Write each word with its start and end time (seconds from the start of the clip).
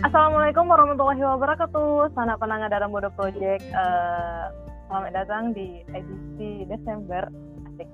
Assalamualaikum 0.00 0.64
warahmatullahi 0.64 1.20
wabarakatuh. 1.20 2.16
Sana 2.16 2.32
penanga 2.40 2.72
dalam 2.72 2.88
Bodo 2.88 3.12
Project. 3.12 3.60
Uh, 3.68 4.48
selamat 4.88 5.12
datang 5.12 5.52
di 5.52 5.84
edisi 5.92 6.64
Desember. 6.64 7.28
Asik. 7.68 7.84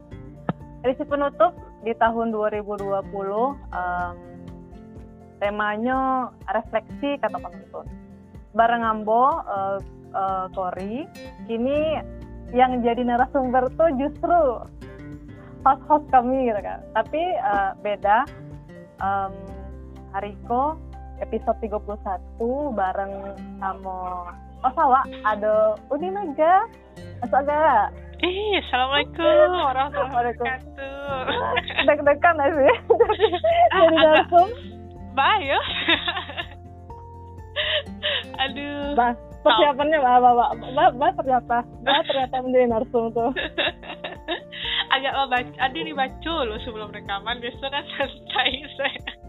Edisi 0.87 1.03
penutup 1.03 1.59
di 1.83 1.91
tahun 1.99 2.31
2020. 2.31 3.11
Um, 3.75 4.15
temanya 5.43 6.31
refleksi 6.47 7.19
kata 7.19 7.43
penonton. 7.43 7.91
Bareng 8.55 8.87
Ambo, 8.87 9.43
uh, 9.43 9.83
uh, 10.15 10.47
Kori. 10.55 11.11
Kini 11.51 12.07
yang 12.55 12.87
jadi 12.87 13.03
narasumber 13.03 13.67
tuh 13.75 13.91
justru 13.99 14.63
host-host 15.67 16.07
kami 16.15 16.55
gitu 16.55 16.61
kan. 16.63 16.87
Tapi 16.95 17.23
uh, 17.43 17.75
beda. 17.83 18.31
Um, 19.03 19.35
Hariko 20.17 20.81
episode 21.21 21.59
31 21.63 22.77
bareng 22.77 23.13
sama 23.61 23.97
Oh 24.65 24.73
sawa 24.73 25.05
ada 25.25 25.77
Uni 25.93 26.11
Naga 26.11 26.67
Astaga 27.23 27.93
Eh, 28.17 28.57
Assalamualaikum. 28.65 29.61
Warahmatullahi 29.61 30.09
wabarakatuh. 30.09 31.21
Deg-degan 31.85 32.41
ya 32.41 32.49
sih. 32.49 32.77
Jadi 33.77 33.97
langsung. 34.01 34.49
Bayo. 35.13 35.61
Aduh. 38.49 38.97
Bah, 38.97 39.13
persiapannya 39.45 40.01
bah, 40.01 40.17
bah, 40.25 40.49
bah, 40.57 40.89
bah 40.97 41.13
ternyata. 41.13 41.61
Bah 41.85 42.01
ternyata 42.09 42.41
menjadi 42.41 42.73
narsum 42.73 43.13
tuh. 43.13 43.37
Agak 44.97 45.13
baca, 45.13 45.53
ada 45.61 45.77
nih 45.77 45.93
baca 45.93 46.35
loh 46.49 46.57
sebelum 46.65 46.97
rekaman, 46.97 47.37
biasanya 47.45 47.85
kan 47.85 48.09
santai 48.09 48.65
saya. 48.81 49.26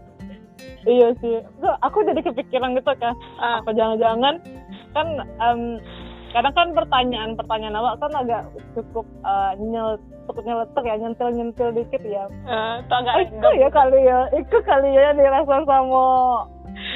Iya 0.86 1.08
sih. 1.20 1.42
Tuh, 1.60 1.74
aku 1.82 2.02
jadi 2.06 2.20
kepikiran 2.22 2.76
gitu 2.78 2.92
kan. 2.98 3.14
Ah. 3.38 3.60
apa 3.62 3.70
jangan-jangan 3.74 4.34
kan 4.96 5.06
em, 5.20 5.60
kadang 6.32 6.54
kan 6.54 6.68
pertanyaan 6.76 7.32
pertanyaan 7.36 7.76
awak 7.78 7.96
kan 8.00 8.12
agak 8.12 8.42
cukup 8.76 9.06
uh, 9.24 9.56
nyel 9.56 9.96
cukup 10.28 10.44
nyeletuk 10.44 10.84
ya 10.84 10.94
nyentil 11.00 11.28
nyentil 11.32 11.68
dikit 11.72 12.02
ya. 12.04 12.24
Eh, 12.28 12.74
itu 12.84 12.92
agak 12.92 13.14
Ah, 13.16 13.22
itu 13.24 13.48
ya 13.56 13.68
kali 13.72 14.00
ya. 14.04 14.18
Itu 14.36 14.56
kali 14.64 14.90
ya 14.92 15.16
dirasa 15.16 15.56
sama 15.64 16.04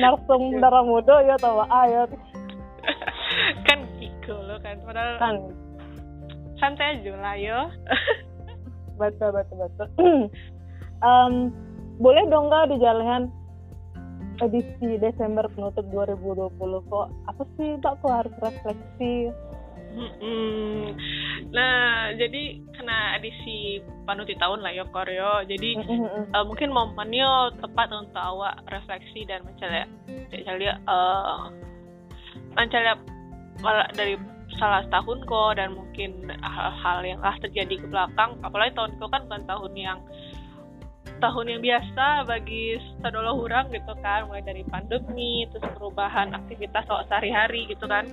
narsum 0.01 0.43
darah 0.61 0.85
muda 0.85 1.17
ya 1.25 1.37
tau 1.41 1.65
ah 1.65 1.85
ya. 1.89 2.03
Kan 3.67 3.89
gitu 3.97 4.37
loh 4.37 4.61
kan, 4.61 4.77
padahal 4.85 5.17
kan. 5.17 5.37
santai 6.61 7.01
aja 7.01 7.13
lah 7.17 7.35
yo. 7.35 7.59
betul 9.01 9.33
betul 9.35 9.57
betul. 9.67 9.89
Boleh 12.03 12.25
dong 12.29 12.51
nggak 12.51 12.71
dijalankan 12.77 13.31
edisi 14.43 14.99
Desember 14.99 15.47
penutup 15.55 15.87
2020 15.95 16.91
kok 16.91 17.07
apa 17.31 17.43
sih 17.57 17.79
kok 17.79 17.97
harus 18.03 18.35
refleksi 18.43 19.31
Mm-mm. 19.93 20.97
Nah, 21.53 22.17
jadi 22.17 22.65
kena 22.73 23.21
edisi 23.21 23.85
panuti 24.09 24.33
tahun 24.41 24.65
lah 24.65 24.73
yo 24.73 24.89
Koryo. 24.89 25.45
Jadi 25.45 25.77
Mm-mm. 25.77 26.33
eh, 26.33 26.45
mungkin 26.49 26.73
momennya 26.73 27.61
tepat 27.61 27.93
untuk 27.93 28.17
awak 28.17 28.57
refleksi 28.73 29.29
dan 29.29 29.45
mencari 29.45 29.85
mencari 30.33 30.67
eh 30.73 31.39
mencari 32.57 32.89
dari 33.93 34.15
salah 34.57 34.85
tahun 34.89 35.25
kok 35.25 35.61
dan 35.61 35.77
mungkin 35.77 36.29
hal-hal 36.41 36.99
yang 37.05 37.21
lah 37.21 37.37
terjadi 37.41 37.81
ke 37.81 37.87
belakang 37.89 38.37
apalagi 38.45 38.77
tahun 38.77 38.97
kau 39.01 39.09
kan 39.09 39.25
bukan 39.29 39.45
tahun 39.49 39.73
yang 39.77 39.99
tahun 41.19 41.47
yang 41.49 41.63
biasa 41.63 42.27
bagi 42.27 42.77
saudara 42.99 43.31
orang 43.31 43.71
gitu 43.71 43.95
kan 44.03 44.27
mulai 44.27 44.43
dari 44.43 44.67
pandemi 44.67 45.47
terus 45.51 45.71
perubahan 45.75 46.35
aktivitas 46.35 46.87
awak 46.91 47.07
sehari-hari 47.07 47.71
gitu 47.71 47.87
kan. 47.87 48.07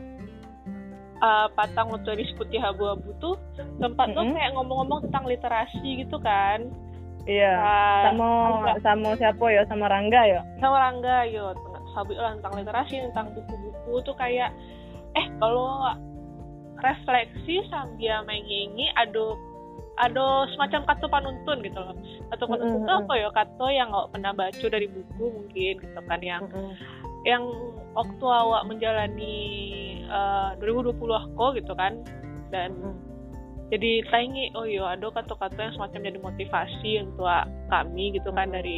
Eh, 1.19 1.47
patang 1.51 1.91
untuk 1.91 2.15
diskusi 2.15 2.55
abu-abu 2.55 3.11
tuh 3.19 3.35
tempat 3.77 4.15
tuh 4.15 4.23
Mm-mm. 4.23 4.35
kayak 4.39 4.55
ngomong-ngomong 4.55 5.03
tentang 5.09 5.27
literasi 5.27 6.05
gitu 6.05 6.15
kan. 6.21 6.69
Iya 7.27 7.53
Ah, 7.59 8.03
sama 8.09 8.27
agak- 8.63 8.79
sama 8.81 9.09
siapa 9.19 9.45
ya? 9.51 9.61
Sama 9.67 9.85
Rangga 9.91 10.21
ya? 10.23 10.41
Sama 10.63 10.77
Rangga 10.79 11.27
yo 11.27 11.51
sabi 11.91 12.15
lah 12.15 12.37
tentang 12.39 12.53
literasi 12.55 13.03
tentang 13.11 13.35
buku-buku 13.35 13.99
tuh 14.05 14.15
kayak 14.15 14.53
eh 15.11 15.27
kalau 15.41 15.91
refleksi 16.79 17.67
sambil 17.67 18.23
mengingi 18.23 18.87
ada 18.95 19.35
ada 19.99 20.47
semacam 20.55 20.81
kata 20.87 21.05
panuntun 21.11 21.57
gitu 21.63 21.79
loh. 21.79 21.95
Kata 22.31 22.43
panuntun 22.47 22.79
Mm-mm, 22.81 22.87
tuh 22.87 22.95
apa 23.03 23.13
ya? 23.19 23.29
Kata 23.35 23.65
yang 23.71 23.87
nggak 23.91 24.09
pernah 24.15 24.31
baca 24.33 24.65
dari 24.69 24.87
buku 24.87 25.25
mungkin 25.29 25.73
gitu 25.83 25.99
kan 26.07 26.19
yang 26.23 26.43
yang 27.27 27.43
waktu 27.93 28.25
awak 28.25 28.63
menjalani 28.69 29.37
eh, 30.07 30.49
2020 30.61 30.95
aku 31.03 31.45
gitu 31.59 31.73
kan. 31.75 32.01
Dan 32.49 32.73
Mm. 32.79 32.97
jadi 33.69 33.91
taingi 34.09 34.49
oh 34.57 34.65
iya 34.65 34.97
ada 34.97 35.13
kata-kata 35.13 35.59
yang 35.61 35.73
semacam 35.77 35.99
jadi 36.09 36.19
motivasi 36.19 36.91
untuk 37.05 37.29
kami 37.69 38.17
gitu 38.17 38.33
kan 38.33 38.49
Mm. 38.49 38.55
dari 38.55 38.77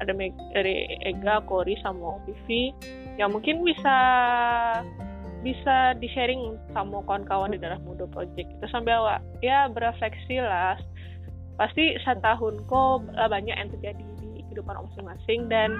ada 0.00 0.12
dari 0.54 0.74
Ega, 1.06 1.42
Kori 1.46 1.78
sama 1.82 2.18
Vivi 2.26 2.74
yang 3.18 3.30
mungkin 3.30 3.62
bisa 3.62 3.96
bisa 5.42 5.98
di 5.98 6.06
sharing 6.14 6.54
sama 6.70 7.02
kawan-kawan 7.04 7.50
di 7.50 7.58
Darah 7.58 7.82
Muda 7.82 8.06
Project 8.08 8.46
itu 8.46 8.66
sambil 8.70 9.02
ya 9.42 9.66
berefleksi 9.68 10.38
lah. 10.38 10.78
Pasti 11.58 11.98
setahun 12.00 12.62
kok 12.70 13.10
lah 13.12 13.28
banyak 13.28 13.54
yang 13.54 13.70
terjadi 13.74 14.02
di 14.22 14.40
kehidupan 14.46 14.78
masing-masing 14.88 15.50
dan 15.50 15.74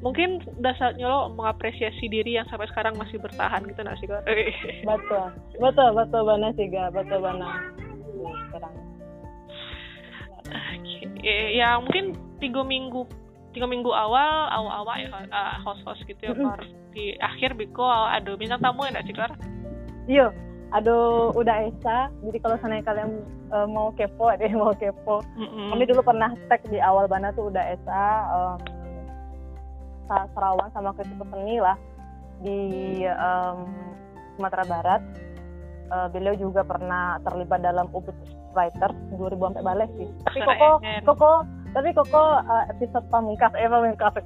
mungkin 0.00 0.38
udah 0.62 0.74
saatnya 0.78 1.10
lo 1.10 1.34
mengapresiasi 1.34 2.06
diri 2.06 2.38
yang 2.38 2.46
sampai 2.46 2.70
sekarang 2.70 2.94
masih 2.94 3.18
bertahan 3.18 3.66
gitu 3.66 3.80
nggak 3.82 3.98
sih 3.98 4.08
betul. 4.88 5.26
Betul 5.58 5.88
betul 5.98 6.22
benar 6.22 6.50
sih 6.54 6.66
ga 6.70 6.88
betul 6.94 7.20
Ya, 8.16 8.32
sekarang. 8.48 8.74
Ya 11.20 11.68
mungkin 11.82 12.16
tiga 12.38 12.62
minggu 12.62 13.04
tiga 13.56 13.64
minggu 13.64 13.88
awal 13.88 14.52
awal-awal 14.52 14.94
ya 15.00 15.08
uh, 15.32 15.56
host-host 15.64 16.04
gitu 16.04 16.20
ya. 16.20 16.36
Kor. 16.36 16.60
di 16.92 17.16
akhir 17.20 17.56
biko 17.56 17.84
ada 17.84 18.36
bintang 18.36 18.60
tamu 18.60 18.84
ya 18.84 18.92
nggak 18.92 19.06
sih 19.08 19.16
Kor? 19.16 19.32
Iya, 20.06 20.26
aduh 20.70 21.32
udah 21.32 21.66
Esa. 21.66 22.12
Jadi 22.22 22.38
kalau 22.38 22.56
sana 22.60 22.78
kalian 22.78 23.20
eh, 23.50 23.66
mau 23.66 23.90
kepo, 23.92 24.30
deh 24.36 24.52
mau 24.54 24.76
kepo. 24.76 25.24
Mm-mm. 25.34 25.72
Kami 25.72 25.82
dulu 25.88 26.00
pernah 26.04 26.30
tag 26.46 26.62
di 26.68 26.78
awal 26.78 27.08
bana 27.08 27.32
tuh 27.32 27.48
udah 27.50 27.64
Esa 27.64 28.02
em, 28.30 28.56
Sa- 30.06 30.28
Sarawak 30.36 30.70
sama 30.70 30.94
Ketua 30.94 31.26
Seni 31.26 31.56
lah 31.58 31.76
di 32.44 32.60
em, 33.02 33.58
Sumatera 34.36 34.64
Barat. 34.68 35.02
Eh, 35.86 36.08
beliau 36.14 36.34
juga 36.34 36.62
pernah 36.66 37.18
terlibat 37.22 37.62
dalam 37.62 37.86
Ubud 37.90 38.14
Writer 38.56 38.90
2000 39.14 39.36
sampai 39.36 39.64
balik 39.64 39.90
sih. 40.00 40.08
Tapi 40.24 40.38
koko, 40.42 40.70
koko, 41.04 41.30
tapi 41.76 41.92
koko 41.92 42.40
eh, 42.40 42.64
episode 42.72 43.04
pamungkas, 43.12 43.52
eh 43.52 43.68
pamungkas 43.68 44.16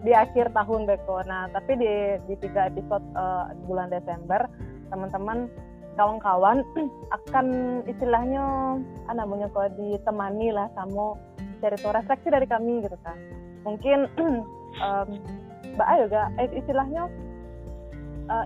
di 0.00 0.16
akhir 0.16 0.56
tahun 0.56 0.88
Beko. 0.88 1.20
Nah, 1.28 1.52
tapi 1.52 1.76
di 1.76 2.16
di 2.24 2.34
tiga 2.40 2.72
episode 2.72 3.04
eh, 3.12 3.44
bulan 3.68 3.92
Desember, 3.92 4.48
teman-teman 4.88 5.52
kawan-kawan 6.00 6.64
akan 7.20 7.46
istilahnya 7.84 8.80
ah, 9.12 9.14
namanya 9.14 9.52
kok 9.52 9.76
ditemani 9.76 10.56
lah 10.56 10.72
sama 10.72 11.20
cerita 11.60 11.92
refleksi 11.92 12.32
dari 12.32 12.48
kami 12.48 12.80
gitu 12.80 12.96
kan. 13.04 13.20
Mungkin 13.68 14.08
em, 14.88 15.08
Mbak 15.76 15.88
Ayo 15.92 16.04
eh, 16.40 16.48
istilahnya 16.56 17.04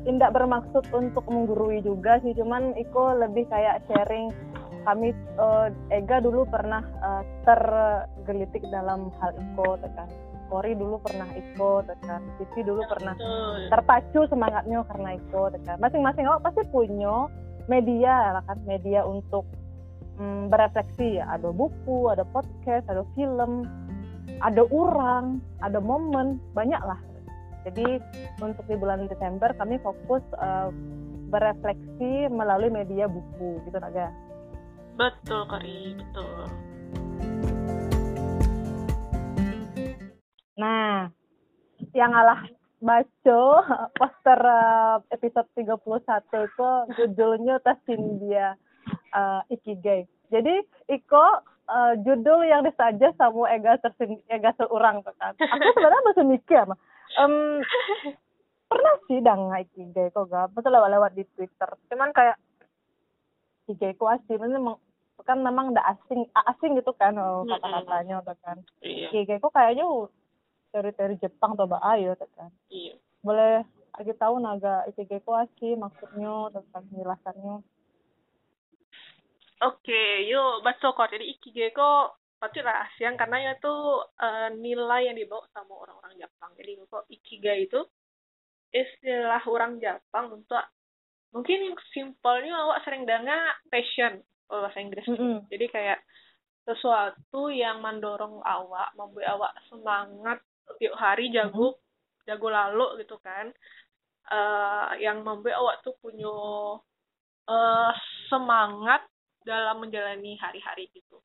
indak 0.08 0.32
bermaksud 0.32 0.80
untuk 0.96 1.28
menggurui 1.28 1.84
juga 1.84 2.16
sih, 2.24 2.32
cuman 2.32 2.72
Iko 2.72 3.20
lebih 3.20 3.44
kayak 3.52 3.84
sharing 3.84 4.32
kami 4.84 5.16
eh, 5.16 5.68
Ega 5.90 6.20
dulu 6.20 6.44
pernah 6.46 6.84
eh, 6.84 7.22
tergelitik 7.48 8.62
dalam 8.68 9.10
hal 9.18 9.32
Iko 9.34 9.80
tekan. 9.80 10.08
Kori 10.52 10.76
dulu 10.76 11.00
pernah 11.00 11.26
ikut 11.34 11.88
tekan. 11.88 12.20
Vivi 12.36 12.60
dulu 12.62 12.84
pernah 12.86 13.16
Betul. 13.16 13.72
terpacu 13.72 14.20
semangatnya 14.28 14.84
karena 14.92 15.10
itu 15.16 15.40
tekan. 15.56 15.76
Masing-masing 15.80 16.24
awak 16.28 16.52
pasti 16.52 16.62
punya 16.68 17.26
media 17.66 18.36
lah 18.38 18.44
kan, 18.44 18.60
media 18.68 19.02
untuk 19.08 19.48
mm, 20.20 20.52
berefleksi 20.52 21.18
ya. 21.18 21.24
Ada 21.34 21.48
buku, 21.48 22.12
ada 22.12 22.28
podcast, 22.28 22.84
ada 22.92 23.02
film, 23.16 23.64
ada 24.44 24.62
orang, 24.68 25.40
ada 25.64 25.80
momen, 25.80 26.38
banyak 26.52 26.80
lah. 26.84 27.00
Jadi 27.64 27.96
untuk 28.44 28.68
di 28.68 28.76
bulan 28.76 29.08
Desember 29.08 29.48
kami 29.56 29.80
fokus 29.80 30.20
eh, 30.36 30.68
berefleksi 31.32 32.28
melalui 32.30 32.70
media 32.70 33.08
buku 33.08 33.64
gitu 33.64 33.78
Naga. 33.80 34.12
Betul 34.94 35.42
Kori, 35.50 35.78
betul. 35.98 36.46
Nah, 40.54 41.10
yang 41.98 42.14
ngalah 42.14 42.46
baca 42.78 43.40
poster 43.98 44.38
eh, 44.38 44.96
episode 45.10 45.48
31 45.58 45.82
itu 46.46 46.68
judulnya 46.94 47.58
tas 47.66 47.80
India 47.90 48.54
eh, 49.10 49.40
Ikigai. 49.50 50.06
Jadi 50.30 50.62
Iko 50.86 51.26
eh, 51.66 51.94
judul 52.06 52.46
yang 52.46 52.62
disaja 52.62 53.10
sama 53.18 53.50
Ega 53.50 53.82
tersin 53.82 54.22
Ega 54.30 54.54
seorang 54.54 55.02
kan. 55.02 55.34
Aku 55.34 55.68
sebenarnya 55.74 56.06
masih 56.06 56.24
mikir 56.28 56.62
mah. 56.70 56.78
um, 57.20 57.62
pernah 58.74 58.94
sih 59.06 59.22
dang 59.22 59.54
ikigai 59.54 60.10
kok 60.10 60.26
gak 60.30 60.50
betul 60.50 60.74
lewat 60.74 60.90
lewat 60.90 61.10
di 61.14 61.22
twitter 61.36 61.70
cuman 61.86 62.10
kayak 62.10 62.36
ikigai 63.64 63.94
ku 63.94 64.10
asli 64.10 64.34
memang 64.34 64.76
kan 65.22 65.38
memang 65.38 65.70
udah 65.70 65.84
asing 65.94 66.26
asing 66.34 66.74
gitu 66.74 66.90
kan 66.98 67.14
oh, 67.14 67.46
kata 67.46 67.86
katanya 67.86 68.18
udah 68.18 68.36
kan 68.42 68.58
iya. 68.82 69.08
ikigai 69.12 69.38
ku 69.38 69.48
kayaknya 69.54 69.86
dari 70.74 71.14
Jepang 71.22 71.54
atau 71.54 71.70
ayo 71.94 72.18
kan 72.34 72.50
iya 72.66 72.98
boleh 73.22 73.62
lagi 73.94 74.12
tahu 74.18 74.42
naga 74.42 74.82
ikigai 74.90 75.22
ku 75.22 75.30
asli 75.38 75.78
maksudnya 75.78 76.50
tentang 76.50 76.84
penjelasannya 76.90 77.62
Oke, 79.64 80.28
yuk 80.28 80.60
baca 80.60 80.92
kok. 80.92 81.08
Jadi 81.08 81.24
ikigai 81.38 81.72
kok 81.72 82.20
pasti 82.36 82.60
rahasia 82.60 83.16
karena 83.16 83.56
itu 83.56 83.72
uh, 84.20 84.52
nilai 84.52 85.08
yang 85.08 85.16
dibawa 85.16 85.46
sama 85.56 85.72
orang-orang 85.72 86.20
Jepang. 86.20 86.52
Jadi 86.60 86.84
kok 86.84 87.08
ikigai 87.08 87.64
itu 87.64 87.80
istilah 88.74 89.40
orang 89.48 89.80
Jepang 89.80 90.36
untuk 90.36 90.60
mungkin 91.32 91.70
yang 91.70 91.76
simpelnya 91.96 92.52
awak 92.66 92.82
sering 92.84 93.06
dengar 93.08 93.56
passion 93.72 94.20
bahasa 94.48 94.78
Inggris. 94.80 95.06
Mm 95.08 95.16
-hmm. 95.16 95.36
Jadi 95.50 95.66
kayak 95.70 95.98
sesuatu 96.64 97.52
yang 97.52 97.84
mendorong 97.84 98.40
awak, 98.40 98.96
membuat 98.96 99.26
awak 99.36 99.52
semangat 99.68 100.38
tiap 100.80 100.96
hari 100.96 101.28
jago 101.28 101.74
mm 101.74 101.76
-hmm. 101.76 102.24
jago 102.28 102.48
lalu 102.48 102.86
gitu 103.04 103.16
kan. 103.20 103.52
Uh, 104.24 104.96
yang 105.04 105.20
membuat 105.20 105.60
awak 105.60 105.76
tuh 105.84 105.92
punya 106.00 106.32
uh, 107.48 107.92
semangat 108.32 109.04
dalam 109.44 109.84
menjalani 109.84 110.40
hari-hari 110.40 110.88
gitu. 110.96 111.20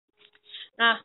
Nah, 0.76 1.00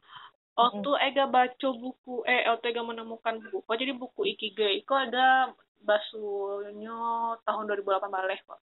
waktu 0.58 0.90
mm 0.90 0.98
-hmm. 0.98 1.06
Ega 1.14 1.24
baca 1.30 1.68
buku, 1.70 2.26
eh, 2.26 2.50
waktu 2.50 2.74
Ega 2.74 2.82
menemukan 2.82 3.38
buku, 3.46 3.62
oh, 3.62 3.78
jadi 3.78 3.94
buku 3.94 4.26
Ikigai 4.34 4.82
itu 4.82 4.90
ada 4.90 5.54
basuhnya 5.84 7.38
tahun 7.46 7.70
2008 7.70 8.10
balik 8.10 8.42
kok. 8.42 8.60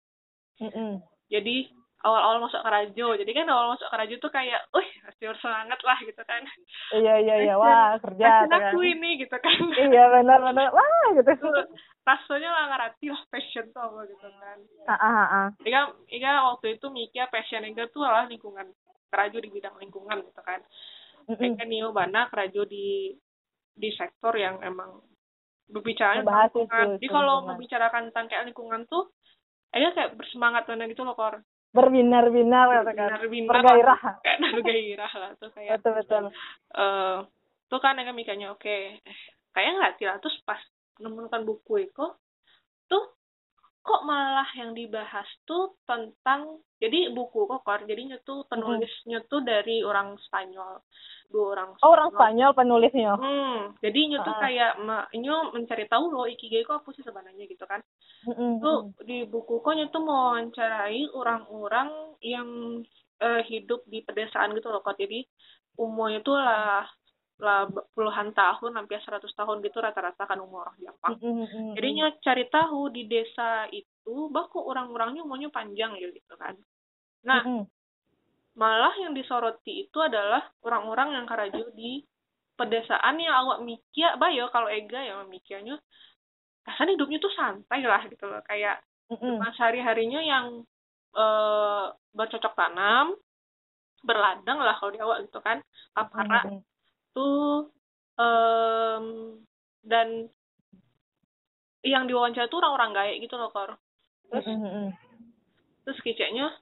Mm 0.59 0.71
-hmm. 0.75 0.91
Jadi 1.31 1.71
awal-awal 2.01 2.41
masuk 2.41 2.61
ke 2.61 2.69
Rajo, 2.69 3.07
jadi 3.21 3.31
kan 3.31 3.47
awal 3.49 3.73
masuk 3.73 3.87
ke 3.87 3.95
Rajo 3.97 4.15
tuh 4.17 4.31
kayak, 4.33 4.61
uh, 4.73 4.87
masih 5.05 5.37
semangat 5.37 5.79
lah 5.85 5.97
gitu 6.01 6.21
kan. 6.25 6.41
Iya 6.97 7.13
iya 7.21 7.35
iya, 7.45 7.53
wah 7.57 7.97
kerja. 8.01 8.49
Kan. 8.49 8.73
aku 8.73 8.81
ini 8.81 9.21
gitu 9.21 9.37
kan. 9.37 9.59
Iya 9.77 10.03
benar-benar, 10.09 10.73
wah 10.73 11.07
gitu. 11.13 11.31
Rasanya 12.01 12.49
lah 12.49 12.63
ngerti 12.73 13.13
lah 13.13 13.23
passion 13.29 13.65
tuh 13.69 13.81
apa 13.81 13.99
gitu 14.09 14.27
kan. 14.27 14.57
Ah 14.89 14.93
ah 14.97 15.25
ah. 15.29 15.47
Ika, 15.61 15.93
Ika 16.09 16.29
waktu 16.53 16.81
itu 16.81 16.85
mikir 16.89 17.29
passion 17.29 17.65
Ika 17.65 17.93
tuh 17.93 18.01
adalah 18.01 18.25
lingkungan 18.25 18.65
keraju 19.11 19.37
di 19.37 19.49
bidang 19.53 19.75
lingkungan 19.77 20.17
gitu 20.25 20.41
kan. 20.41 20.59
Mm 21.29 21.35
-hmm. 21.37 21.49
Ika 21.53 21.65
Nio 21.69 21.89
Bana 21.93 22.27
keraju 22.33 22.65
di 22.65 23.13
di 23.71 23.89
sektor 23.93 24.33
yang 24.35 24.59
emang 24.65 24.99
berbicara 25.71 26.19
tentang 26.19 26.51
lingkungan. 26.51 26.87
Jadi 26.99 27.07
kalau 27.07 27.35
membicarakan 27.47 28.03
tentang 28.11 28.25
kayak 28.27 28.45
lingkungan 28.51 28.83
tuh, 28.91 29.13
Ega 29.71 29.95
kayak 29.95 30.19
bersemangat 30.19 30.67
mana 30.67 30.83
gitu 30.91 31.07
loh 31.07 31.15
kor. 31.15 31.39
Berbinar-binar 31.71 32.83
gitu 32.83 32.91
kan. 32.95 33.09
Berbinar. 33.23 33.51
Bergairah. 33.55 34.01
Kayak 34.23 34.39
bergairah 34.59 35.11
lah 35.15 35.31
tuh 35.39 35.49
kayak. 35.55 35.79
Betul 35.79 35.91
betul. 36.03 36.23
Uh, 36.75 37.23
tuh 37.71 37.79
kan 37.79 37.95
Ega 37.95 38.11
mikirnya 38.11 38.51
oke, 38.51 38.59
okay, 38.59 38.99
kayak 39.55 39.79
nggak 39.79 40.19
terus 40.19 40.35
pas 40.43 40.59
menemukan 40.99 41.47
buku 41.47 41.87
itu 41.87 42.05
tuh 42.91 43.03
kok 43.81 44.01
malah 44.05 44.45
yang 44.53 44.77
dibahas 44.77 45.25
tuh 45.49 45.73
tentang 45.89 46.61
jadi 46.77 47.09
buku 47.13 47.49
kokor 47.49 47.81
jadinya 47.89 48.17
tuh 48.21 48.45
penulisnya 48.45 49.25
tuh 49.25 49.41
dari 49.41 49.81
orang 49.81 50.17
Spanyol 50.21 50.85
dua 51.33 51.45
orang 51.57 51.69
Spanyol. 51.73 51.85
oh 51.85 51.91
orang 51.97 52.09
Spanyol 52.13 52.51
penulisnya 52.53 53.11
hmm 53.17 53.57
jadi 53.81 53.99
uh. 54.17 54.25
tuh 54.25 54.35
kayak 54.37 54.71
nyu 55.17 55.37
mencari 55.57 55.85
tahu 55.89 56.13
loh 56.13 56.29
ikigai 56.29 56.61
kok 56.61 56.85
apa 56.85 56.89
sih 56.93 57.01
sebenarnya 57.01 57.45
gitu 57.49 57.65
kan 57.65 57.81
mm-hmm. 58.29 58.61
tuh 58.61 58.93
di 59.01 59.25
buku 59.25 59.65
kok 59.65 59.73
tuh 59.89 60.03
mau 60.05 60.37
mencari 60.37 61.09
orang-orang 61.17 61.89
yang 62.21 62.49
uh, 63.17 63.41
hidup 63.49 63.81
di 63.89 64.05
pedesaan 64.05 64.53
gitu 64.53 64.69
loh 64.69 64.85
kok 64.85 64.97
jadi 64.97 65.25
umurnya 65.81 66.21
tuh 66.21 66.37
lah 66.37 66.85
lah 67.41 67.65
puluhan 67.97 68.37
tahun 68.37 68.77
hampir 68.77 69.01
100 69.01 69.25
tahun 69.25 69.65
gitu 69.65 69.81
rata-rata 69.81 70.29
kan 70.29 70.37
umur 70.37 70.69
orang 70.69 70.77
Jepang. 70.77 71.17
Mm-hmm. 71.17 71.73
Jadinya 71.73 72.05
cari 72.21 72.45
tahu 72.53 72.81
di 72.93 73.03
desa 73.09 73.65
itu 73.73 74.29
bahwa 74.29 74.61
orang-orangnya 74.61 75.25
umurnya 75.25 75.49
panjang 75.49 75.97
ya 75.97 76.13
gitu 76.13 76.33
kan. 76.37 76.53
Nah, 77.25 77.41
mm-hmm. 77.41 77.65
malah 78.61 78.93
yang 79.01 79.17
disoroti 79.17 79.89
itu 79.89 79.97
adalah 79.97 80.45
orang-orang 80.61 81.17
yang 81.17 81.25
karaju 81.25 81.65
di 81.73 82.05
pedesaan 82.53 83.17
yang 83.17 83.33
awak 83.33 83.65
mikir, 83.65 84.13
bayo 84.21 84.45
kalau 84.53 84.69
Ega 84.69 85.01
ya 85.01 85.17
mikirnya 85.25 85.81
rasanya 86.61 86.93
hidupnya 86.93 87.17
tuh 87.17 87.33
santai 87.33 87.81
lah 87.81 88.05
gitu 88.05 88.21
loh 88.29 88.37
kayak 88.45 88.85
mm-hmm. 89.09 89.41
sehari-harinya 89.57 90.21
yang 90.21 90.45
uh, 91.17 91.89
bercocok 92.13 92.53
tanam 92.53 93.17
berladang 94.05 94.61
lah 94.61 94.77
kalau 94.77 94.93
di 94.93 95.01
awak 95.01 95.25
gitu 95.25 95.41
kan 95.41 95.57
kapara 95.97 96.45
mm-hmm 96.45 96.70
tuh 97.11 97.69
um, 98.17 99.05
dan 99.81 100.29
yang 101.81 102.05
diwawancara 102.05 102.45
tuh 102.47 102.61
orang-orang 102.61 102.93
gaek 102.93 103.17
gitu 103.25 103.35
loh 103.37 103.49
kor 103.49 103.77
terus 104.29 104.45
mm 104.45 104.57
-hmm. 104.61 104.87
terus 105.87 105.99
kiceknya 106.05 106.53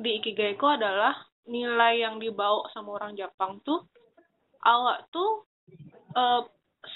di 0.00 0.22
ikigaiko 0.22 0.70
adalah 0.70 1.12
nilai 1.50 2.00
yang 2.00 2.22
dibawa 2.22 2.70
sama 2.70 2.96
orang 2.96 3.18
Jepang 3.18 3.58
tuh 3.66 3.84
awak 4.64 5.10
tuh 5.10 5.44
uh, 6.14 6.46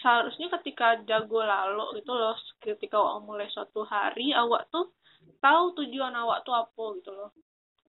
seharusnya 0.00 0.48
ketika 0.60 1.02
jago 1.04 1.44
lalu 1.44 2.00
gitu 2.00 2.12
loh 2.14 2.36
ketika 2.62 2.96
awak 2.96 3.20
mulai 3.26 3.48
suatu 3.52 3.84
hari 3.84 4.32
awak 4.32 4.70
tuh 4.72 4.94
tahu 5.42 5.76
tujuan 5.76 6.14
awak 6.16 6.46
tuh 6.46 6.56
apa 6.56 6.84
gitu 7.02 7.10
loh 7.12 7.30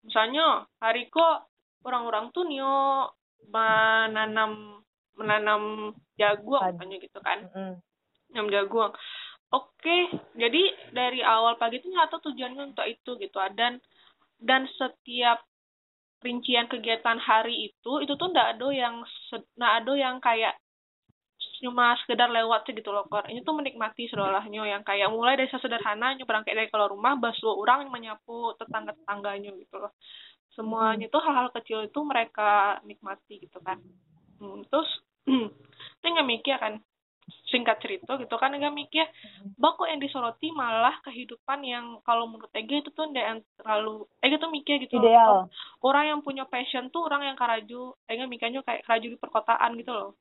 misalnya 0.06 0.66
hari 0.82 1.10
kok 1.10 1.50
orang-orang 1.86 2.34
tuh 2.34 2.46
nio 2.46 3.10
menanam 3.50 4.82
menanam 5.16 5.94
jagung 6.20 6.60
katanya 6.60 6.98
gitu 7.00 7.20
kan. 7.24 7.40
Mm. 7.52 7.76
menanam 8.32 8.48
jagung. 8.52 8.92
Oke 9.54 9.98
jadi 10.36 10.64
dari 10.92 11.22
awal 11.22 11.56
pagi 11.56 11.80
itu 11.80 11.88
nyata 11.90 12.20
tujuannya 12.20 12.76
untuk 12.76 12.88
itu 12.88 13.16
gitu 13.22 13.38
dan 13.56 13.80
dan 14.42 14.68
setiap 14.76 15.46
rincian 16.26 16.66
kegiatan 16.66 17.22
hari 17.22 17.70
itu 17.72 17.92
itu 18.02 18.14
tuh 18.18 18.28
ndak 18.34 18.58
ada 18.58 18.68
yang 18.74 19.06
ndak 19.56 19.74
ada 19.84 19.94
yang 19.94 20.18
kayak 20.20 20.58
cuma 21.64 21.96
sekedar 22.04 22.28
lewat 22.28 22.68
sih 22.68 22.76
gitu 22.76 22.92
loh 22.92 23.08
kor. 23.08 23.24
Ini 23.32 23.42
tuh 23.42 23.56
menikmati 23.56 24.12
seolahnya 24.12 24.68
yang 24.68 24.84
kayak 24.84 25.08
mulai 25.08 25.40
dari 25.40 25.48
sesederhana 25.48 26.14
nyebrang 26.20 26.44
kayak 26.44 26.58
dari 26.66 26.70
keluar 26.70 26.92
rumah 26.92 27.16
basuh 27.16 27.56
orang 27.56 27.88
menyapu 27.88 28.54
tetangga 28.60 28.92
tetangganya 28.92 29.56
gitu 29.56 29.80
loh 29.80 29.96
semuanya 30.56 31.06
itu 31.12 31.20
hal-hal 31.20 31.52
kecil 31.52 31.84
itu 31.86 32.00
mereka 32.02 32.80
nikmati 32.88 33.44
gitu 33.44 33.60
kan. 33.62 33.78
Hmm, 34.40 34.64
terus 34.72 34.90
saya 36.02 36.10
nggak 36.10 36.30
mikir 36.32 36.56
kan. 36.58 36.80
Singkat 37.46 37.78
cerita 37.82 38.18
gitu 38.18 38.36
kan 38.40 38.56
nggak 38.56 38.74
mikir. 38.74 39.06
Bahwa 39.60 39.78
kok 39.78 39.90
yang 39.92 40.02
disoroti 40.02 40.50
malah 40.56 40.96
kehidupan 41.04 41.60
yang 41.62 41.86
kalau 42.02 42.26
menurut 42.26 42.50
Ega 42.56 42.82
itu 42.82 42.90
tuh 42.96 43.12
yang 43.14 43.44
terlalu 43.60 44.08
Ega 44.24 44.42
tuh 44.42 44.50
mikir 44.50 44.82
gitu 44.82 44.98
Ideal. 44.98 45.52
orang 45.84 46.06
yang 46.16 46.20
punya 46.26 46.48
passion 46.48 46.90
tuh 46.90 47.06
orang 47.06 47.28
yang 47.28 47.38
karaju 47.38 47.94
Ega 48.10 48.26
mikirnya 48.26 48.66
kayak 48.66 48.88
karaju 48.88 49.08
di 49.14 49.20
perkotaan 49.20 49.72
gitu 49.78 49.94
loh 49.94 50.12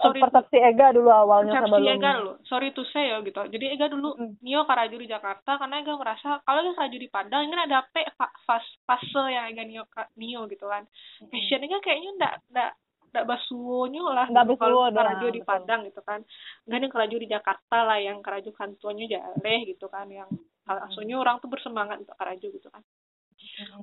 sorry 0.00 0.24
persepsi 0.24 0.56
Ega 0.56 0.96
dulu 0.96 1.12
awalnya 1.12 1.60
persepsi 1.60 1.76
sebelum... 1.76 1.92
Ega 2.00 2.10
dulu 2.16 2.32
sorry 2.48 2.68
to 2.72 2.82
say 2.88 3.12
ya 3.12 3.20
gitu. 3.20 3.36
Jadi 3.36 3.66
Ega 3.76 3.86
dulu 3.92 4.16
mm. 4.16 4.40
Nio 4.40 4.64
karaju 4.64 4.96
di 4.96 5.08
Jakarta 5.08 5.60
karena 5.60 5.84
Ega 5.84 5.94
merasa 6.00 6.40
kalau 6.48 6.64
Ega 6.64 6.72
karaju 6.72 6.96
di 6.96 7.08
Padang 7.12 7.44
ini 7.44 7.52
ada 7.52 7.84
P 7.92 8.00
fase 8.16 8.70
fase 8.88 9.22
yang 9.28 9.52
Ega 9.52 9.64
Nio 9.68 9.84
Nio 10.16 10.48
gitu 10.48 10.64
kan. 10.64 10.88
Mm. 11.20 11.28
passion 11.28 11.60
Ega 11.60 11.78
kayaknya 11.84 12.10
ndak 12.16 12.34
ndak 12.48 12.70
ndak 13.14 13.24
basuhnya 13.30 14.02
lah 14.10 14.26
nggak 14.26 14.58
kalau 14.58 14.88
karaju 14.88 15.26
di 15.28 15.42
Padang 15.44 15.80
gitu 15.84 16.00
kan. 16.00 16.24
Nggak 16.64 16.78
yang 16.80 16.92
karaju 16.92 17.16
di 17.20 17.28
Jakarta 17.28 17.78
lah 17.84 17.98
yang 18.00 18.18
karaju 18.24 18.50
kantornya 18.56 19.04
jaleh 19.12 19.58
gitu 19.68 19.86
kan 19.92 20.08
yang 20.08 20.30
aslinya 20.64 21.20
orang 21.20 21.36
tuh 21.44 21.52
bersemangat 21.52 22.00
untuk 22.00 22.16
karaju 22.16 22.46
gitu 22.48 22.68
kan. 22.72 22.80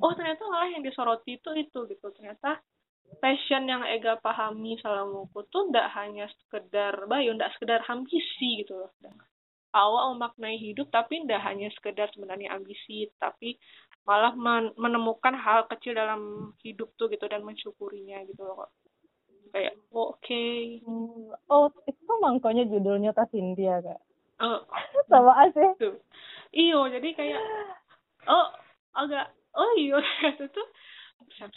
Oh 0.02 0.12
ternyata 0.18 0.42
malah 0.50 0.74
yang 0.74 0.82
disoroti 0.82 1.38
itu 1.38 1.50
itu 1.54 1.80
gitu. 1.86 2.08
Ternyata 2.18 2.58
passion 3.22 3.70
yang 3.70 3.86
Ega 3.86 4.18
pahami 4.18 4.80
selama 4.82 5.30
aku 5.30 5.46
tuh 5.52 5.70
ndak 5.70 5.88
hanya 5.94 6.26
sekedar 6.30 7.06
bayu 7.06 7.36
ndak 7.38 7.54
sekedar 7.58 7.82
ambisi 7.90 8.66
gitu 8.66 8.82
loh. 8.82 8.92
Awal 9.72 10.18
memaknai 10.18 10.60
hidup 10.60 10.92
tapi 10.92 11.24
ndak 11.24 11.42
hanya 11.46 11.72
sekedar 11.76 12.10
sebenarnya 12.12 12.56
ambisi 12.56 13.08
tapi 13.22 13.56
malah 14.04 14.34
menemukan 14.74 15.38
hal 15.38 15.70
kecil 15.70 15.94
dalam 15.94 16.54
hidup 16.66 16.90
tuh 16.98 17.06
gitu 17.14 17.30
dan 17.30 17.46
mensyukurinya 17.46 18.26
gitu 18.26 18.42
loh 18.42 18.68
kayak 19.52 19.74
oh, 19.92 20.16
oke. 20.16 20.24
Okay. 20.24 20.80
hmm, 20.82 21.36
oh 21.52 21.68
itu 21.86 22.14
mangkonya 22.24 22.64
judulnya 22.66 23.12
tas 23.12 23.30
India 23.36 23.84
kak? 23.84 24.00
Oh, 24.42 24.64
sama 25.12 25.36
asih 25.46 25.76
iyo 26.52 26.84
jadi 26.92 27.10
kayak 27.16 27.42
oh 28.28 28.48
agak 28.96 29.32
oh 29.56 29.72
iyo. 29.80 30.00
Itu 30.36 30.48
tuh 30.52 30.68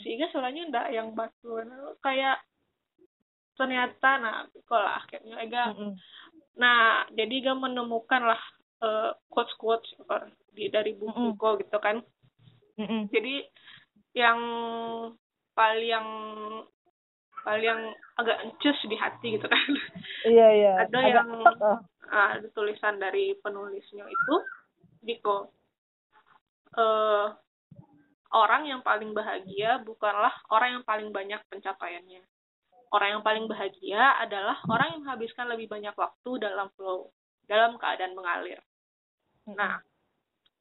sehingga 0.00 0.30
soalnya 0.30 0.68
ndak 0.70 0.88
yang 0.94 1.12
batu 1.12 1.60
kayak 2.00 2.40
ternyata 3.54 4.10
nah 4.18 4.36
kalau 4.66 4.90
akhirnya 4.90 5.38
Ega 5.42 5.64
mm 5.70 5.74
-hmm. 5.74 5.92
nah 6.58 7.06
jadi 7.14 7.34
Ega 7.42 7.54
menemukan 7.54 8.22
lah 8.34 8.42
uh, 8.82 9.10
quotes 9.30 9.54
quotes 9.58 9.88
di 10.54 10.70
dari 10.70 10.94
buku 10.94 11.14
mm 11.14 11.38
-mm. 11.38 11.60
gitu 11.62 11.78
kan 11.78 11.96
mm 12.78 12.86
-mm. 12.86 13.02
jadi 13.14 13.34
yang 14.14 14.40
paling 15.54 16.08
paling 17.44 17.80
agak 18.18 18.38
encus 18.42 18.78
di 18.88 18.96
hati 18.98 19.38
gitu 19.38 19.46
kan 19.46 19.68
iya 20.26 20.48
iya 20.50 20.72
ada 20.82 20.98
agak 20.98 21.10
yang 21.14 21.30
uh. 21.44 21.78
ada 22.10 22.46
tulisan 22.56 22.98
dari 22.98 23.36
penulisnya 23.38 24.06
itu 24.06 24.34
Diko 25.04 25.52
uh, 26.80 27.28
orang 28.34 28.66
yang 28.66 28.82
paling 28.82 29.14
bahagia 29.14 29.78
bukanlah 29.86 30.34
orang 30.50 30.80
yang 30.80 30.84
paling 30.84 31.08
banyak 31.14 31.38
pencapaiannya. 31.48 32.22
Orang 32.90 33.08
yang 33.18 33.22
paling 33.26 33.46
bahagia 33.46 34.18
adalah 34.22 34.58
orang 34.70 34.94
yang 34.94 35.00
menghabiskan 35.06 35.46
lebih 35.50 35.70
banyak 35.70 35.94
waktu 35.94 36.30
dalam 36.42 36.70
flow 36.74 37.10
dalam 37.46 37.78
keadaan 37.78 38.18
mengalir. 38.18 38.58
Nah 39.54 39.78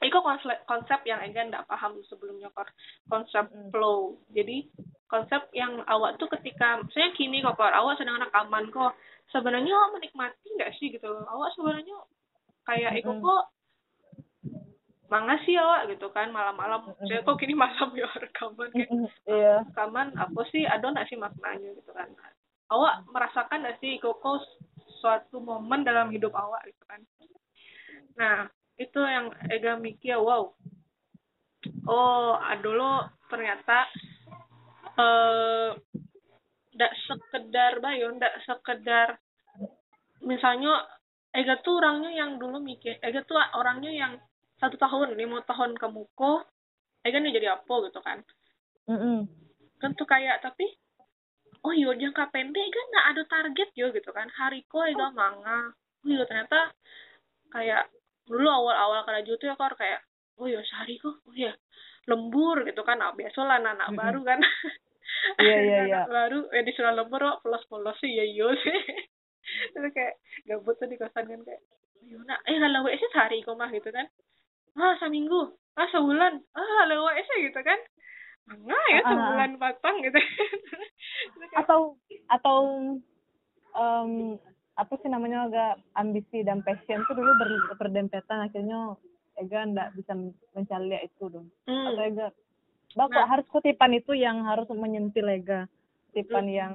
itu 0.03 0.17
konsep, 0.19 0.51
konsep 0.67 0.99
yang 1.07 1.23
Ega 1.23 1.47
tidak 1.47 1.65
paham 1.65 1.95
sebelumnya 2.05 2.51
konsep 3.07 3.47
flow. 3.71 4.19
Jadi 4.35 4.69
konsep 5.07 5.45
yang 5.53 5.81
awak 5.85 6.17
tuh 6.17 6.27
ketika 6.37 6.81
saya 6.91 7.13
kini 7.13 7.45
kok 7.45 7.57
awak 7.57 7.97
sedang 8.01 8.17
rekaman 8.17 8.69
kok 8.73 8.97
sebenarnya 9.29 9.73
awak 9.73 10.01
menikmati 10.01 10.47
nggak 10.57 10.73
sih 10.81 10.89
gitu 10.89 11.05
awak 11.29 11.53
sebenarnya 11.53 11.97
kayak 12.65 12.97
Eko 12.97 13.21
kok 13.21 13.43
manga 15.13 15.37
sih 15.45 15.53
awak 15.53 15.93
gitu 15.93 16.09
kan 16.09 16.33
malam-malam. 16.33 16.89
Saya 17.05 17.21
kok 17.21 17.37
kini 17.37 17.53
malam 17.53 17.93
ya 17.93 18.09
rekaman 18.25 18.73
yeah. 19.29 19.61
rekaman 19.61 20.09
apa 20.17 20.41
sih 20.49 20.65
ada 20.65 20.89
nggak 20.89 21.05
sih 21.05 21.21
maknanya 21.21 21.69
gitu 21.77 21.93
kan. 21.93 22.09
Awak 22.73 23.05
merasakan 23.13 23.61
nggak 23.61 23.77
sih 23.77 24.01
koko 24.01 24.41
suatu 24.97 25.37
momen 25.37 25.85
dalam 25.85 26.09
hidup 26.09 26.33
awak 26.33 26.65
gitu 26.65 26.83
kan. 26.89 27.05
Nah 28.17 28.49
itu 28.81 28.97
yang 29.05 29.29
Ega 29.53 29.77
mikir 29.77 30.17
wow. 30.17 30.49
Oh 31.85 32.33
dulu 32.65 33.05
ternyata 33.29 33.85
eh 34.97 35.69
uh, 36.73 36.89
sekedar 37.05 37.77
bayo 37.85 38.09
ndak 38.17 38.33
sekedar 38.49 39.21
misalnya 40.25 40.89
Ega 41.33 41.61
tuh 41.61 41.77
orangnya 41.77 42.09
yang 42.13 42.41
dulu 42.41 42.57
mikir 42.57 42.97
Ega 43.01 43.21
tuh 43.25 43.37
orangnya 43.53 43.93
yang 43.93 44.17
satu 44.63 44.79
tahun 44.79 45.19
lima 45.19 45.43
tahun 45.43 45.75
ke 45.75 45.87
muko 45.91 46.47
Ega 47.03 47.19
nih 47.19 47.35
jadi 47.35 47.59
apa 47.59 47.73
gitu 47.91 47.99
kan. 47.99 48.23
Mm 48.87 48.95
-hmm. 48.95 49.17
kan 49.83 49.91
tuh 49.99 50.07
kayak 50.07 50.39
tapi 50.39 50.71
oh 51.67 51.75
iya 51.75 51.91
jangka 51.99 52.31
pendek 52.31 52.71
kan 52.71 52.85
nggak 52.95 53.07
ada 53.11 53.23
target 53.27 53.69
yo 53.75 53.91
gitu 53.91 54.15
kan. 54.15 54.31
Hari 54.31 54.63
ko 54.71 54.87
Ega 54.87 55.11
manga. 55.11 55.75
Oh 55.75 56.07
iya 56.07 56.23
ternyata 56.23 56.71
kayak 57.51 57.91
dulu 58.23 58.47
awal-awal 58.47 59.03
kerja 59.03 59.35
tuh 59.35 59.51
ya 59.51 59.55
kor 59.59 59.75
kayak 59.75 59.99
oh 60.39 60.47
ya 60.47 60.63
sehari 60.63 60.95
kok 60.95 61.19
oh 61.27 61.35
ya 61.35 61.51
lembur 62.07 62.63
gitu 62.63 62.87
kan. 62.87 63.03
Nah, 63.03 63.11
biasa 63.11 63.39
lah 63.43 63.59
anak, 63.59 63.91
-hmm. 63.91 63.99
baru 63.99 64.21
kan. 64.23 64.39
Iya 65.39 65.57
iya 65.63 65.79
iya. 65.87 66.01
baru 66.03 66.51
eh 66.51 66.67
disuruh 66.67 66.91
lembur 66.91 67.21
kok 67.23 67.47
plus 67.47 67.63
plus 67.71 67.95
sih 68.03 68.11
ya 68.11 68.27
iya 68.27 68.47
sih. 68.59 68.79
Terus 69.75 69.91
kayak 69.95 70.19
gabut 70.47 70.75
tuh 70.75 70.87
di 70.87 70.99
kosan 70.99 71.31
kan 71.31 71.39
kayak 71.47 71.61
oh, 72.11 72.23
nak 72.27 72.43
eh 72.43 72.59
kalau 72.59 72.91
sih 72.91 73.09
sehari 73.11 73.39
kok 73.39 73.55
mah 73.55 73.71
gitu 73.71 73.87
kan 73.91 74.07
ah 74.77 74.93
seminggu. 75.01 75.53
Ah 75.77 75.87
sebulan. 75.89 76.33
Ah 76.53 76.69
kalau 76.85 77.09
sih 77.13 77.37
gitu 77.49 77.59
kan. 77.61 77.79
Enggak 78.51 78.85
ya 78.91 79.01
sebulan 79.07 79.51
uh, 79.55 79.59
patang 79.59 79.95
gitu. 80.03 80.19
Atau 81.59 81.79
atau 82.27 82.57
um, 83.77 84.11
apa 84.73 84.93
sih 84.99 85.09
namanya 85.09 85.47
agak 85.47 85.73
ambisi 85.93 86.41
dan 86.41 86.65
passion 86.65 87.05
tuh 87.05 87.15
dulu 87.15 87.31
ber, 87.37 87.51
berdempetan. 87.77 88.49
Akhirnya 88.49 88.97
Ega 89.33 89.65
ndak 89.65 89.97
bisa 89.97 90.13
mencari 90.53 90.97
itu 91.01 91.25
dong. 91.29 91.49
Hmm. 91.65 91.93
atau 91.93 92.03
Ega 92.05 92.27
bapak 92.93 93.25
nah. 93.25 93.29
harus 93.33 93.47
kutipan 93.49 93.97
itu 93.97 94.13
yang 94.13 94.45
harus 94.45 94.69
menyentil 94.69 95.25
Ega? 95.29 95.65
Kutipan 96.11 96.45
hmm. 96.45 96.57
yang 96.57 96.71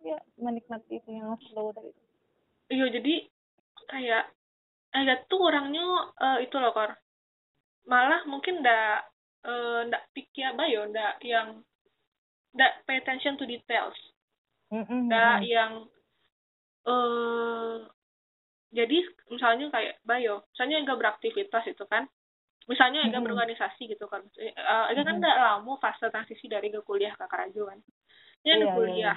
ya 0.00 0.18
menikmati 0.38 1.02
itu 1.02 1.10
yang 1.10 1.36
slow 1.50 1.74
tadi. 1.74 1.92
Iya 2.72 2.86
jadi 2.94 3.14
kayak 3.90 4.24
Ega 4.96 5.14
tuh 5.28 5.40
orangnya 5.44 5.84
uh, 6.16 6.38
itu 6.40 6.56
loh 6.56 6.72
kor 6.72 6.96
malah 7.86 8.22
mungkin 8.26 8.60
ndak 8.60 9.06
uh, 9.46 9.86
ndak 9.86 10.10
pikir 10.12 10.52
apa 10.52 10.64
ya 10.66 10.82
ndak 10.90 11.14
yang 11.22 11.48
ndak 12.54 12.82
pay 12.84 12.98
attention 12.98 13.38
to 13.38 13.46
details 13.46 13.96
ndak 14.70 14.82
mm 14.82 14.84
-hmm. 14.90 15.40
yang 15.46 15.72
uh, 16.86 17.86
jadi 18.74 18.98
misalnya 19.30 19.72
kayak 19.72 19.94
Bayo, 20.02 20.44
misalnya 20.52 20.76
enggak 20.82 20.98
beraktivitas 21.00 21.64
itu 21.70 21.84
kan, 21.86 22.04
misalnya 22.66 23.06
enggak 23.06 23.22
mm 23.22 23.24
-hmm. 23.24 23.24
berorganisasi 23.24 23.82
gitu 23.88 24.04
kan, 24.10 24.20
uh, 24.26 24.86
enggak 24.90 25.04
kan 25.06 25.16
enggak 25.22 25.36
lama 25.38 25.72
fase 25.78 26.06
transisi 26.10 26.50
dari 26.50 26.68
ke 26.68 26.82
kuliah 26.82 27.14
ke 27.14 27.24
kerajo 27.24 27.70
kan, 27.70 27.78
ini 28.42 28.50
yeah, 28.50 28.58
iya, 28.58 28.74
kuliah, 28.74 29.16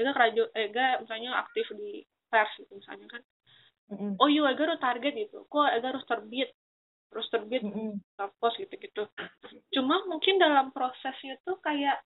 enggak 0.00 0.14
kerajo, 0.16 0.42
enggak 0.56 0.92
misalnya 1.04 1.30
aktif 1.38 1.66
di 1.76 2.02
pers 2.26 2.50
gitu 2.58 2.72
misalnya 2.72 3.06
kan, 3.06 3.22
mm 3.92 3.96
-hmm. 3.96 4.10
oh 4.18 4.28
iya 4.32 4.48
enggak 4.48 4.66
harus 4.74 4.82
target 4.82 5.12
gitu, 5.14 5.38
kok 5.46 5.68
enggak 5.70 5.90
harus 5.92 6.04
terbit, 6.08 6.50
terus 7.10 7.26
terbit 7.32 7.62
mm 7.62 7.72
-hmm. 7.72 8.56
gitu-gitu, 8.60 9.02
cuma 9.72 10.02
mungkin 10.10 10.36
dalam 10.36 10.74
prosesnya 10.74 11.38
tuh 11.46 11.56
kayak 11.62 12.02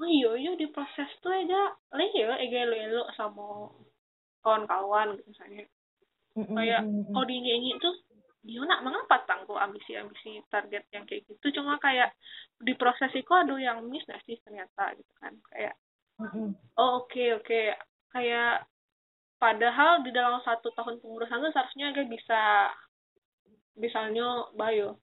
oh 0.00 0.08
iya 0.08 0.30
iya 0.40 0.52
di 0.56 0.66
proses 0.72 1.08
tuh 1.20 1.28
aja 1.28 1.76
le 1.92 2.06
ya 2.16 2.40
ega 2.40 2.64
lo 2.64 3.04
sama 3.12 3.68
kawan-kawan 4.40 5.20
gitu 5.20 5.28
misalnya 5.28 5.64
mm-hmm. 6.40 6.56
kayak 6.56 6.80
kalau 7.12 7.26
di 7.28 7.36
nyanyi 7.36 7.76
tuh 7.76 7.94
dia 8.40 8.64
nak 8.64 8.80
mengapa 8.80 9.20
tangguh 9.28 9.60
ambisi-ambisi 9.60 10.40
target 10.48 10.88
yang 10.96 11.04
kayak 11.04 11.28
gitu 11.28 11.60
cuma 11.60 11.76
kayak 11.76 12.16
di 12.56 12.72
proses 12.72 13.12
itu 13.12 13.28
ada 13.36 13.52
yang 13.60 13.84
miss 13.84 14.08
nggak 14.08 14.24
sih 14.24 14.40
ternyata 14.40 14.96
gitu 14.96 15.12
kan 15.20 15.36
kayak 15.52 15.76
mm-hmm. 16.16 16.56
oh 16.80 17.04
oke 17.04 17.12
okay, 17.12 17.36
oke 17.36 17.44
okay. 17.44 17.76
kayak 18.16 18.64
padahal 19.36 20.00
di 20.00 20.10
dalam 20.16 20.40
satu 20.40 20.72
tahun 20.72 21.04
pengurusan 21.04 21.44
tuh 21.44 21.52
seharusnya 21.52 21.92
agak 21.92 22.08
bisa 22.08 22.72
misalnya 23.78 24.50
bayo 24.54 24.98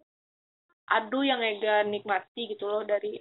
aduh 0.88 1.24
yang 1.24 1.44
ega 1.44 1.84
nikmati 1.84 2.56
gitu 2.56 2.64
loh 2.68 2.84
dari 2.88 3.20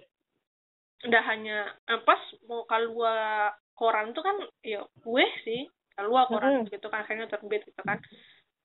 udah 1.04 1.22
hanya 1.28 1.70
eh, 1.90 2.00
pas 2.06 2.20
mau 2.46 2.62
keluar 2.64 3.52
koran 3.76 4.16
tuh 4.16 4.24
kan 4.24 4.36
ya 4.64 4.80
gue 5.02 5.24
sih 5.44 5.68
keluar 5.96 6.28
koran 6.28 6.64
mm-hmm. 6.64 6.72
gitu 6.72 6.86
kan 6.88 7.04
akhirnya 7.04 7.28
terbit 7.28 7.64
gitu 7.64 7.82
kan. 7.84 7.98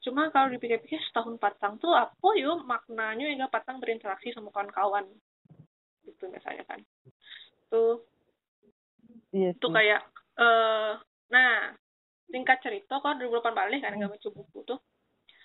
Cuma 0.02 0.34
kalau 0.34 0.50
dipikir-pikir 0.50 0.98
setahun 1.10 1.38
patang 1.38 1.78
tuh 1.78 1.94
apa 1.94 2.30
yuk 2.40 2.66
maknanya 2.66 3.32
ya 3.32 3.46
patang 3.52 3.78
berinteraksi 3.78 4.34
sama 4.36 4.50
kawan-kawan 4.52 5.08
gitu 6.08 6.28
misalnya 6.32 6.64
kan. 6.68 6.80
Tuh. 7.72 8.04
Yes, 9.32 9.56
tuh 9.64 9.72
kayak 9.72 10.04
eh 10.36 10.44
uh, 10.44 10.92
nah 11.32 11.72
singkat 12.28 12.60
cerita 12.64 13.00
kan 13.00 13.20
2008 13.20 13.56
balik 13.56 13.80
kan 13.84 13.96
nggak 13.96 14.12
baca 14.12 14.30
buku 14.32 14.60
tuh. 14.68 14.80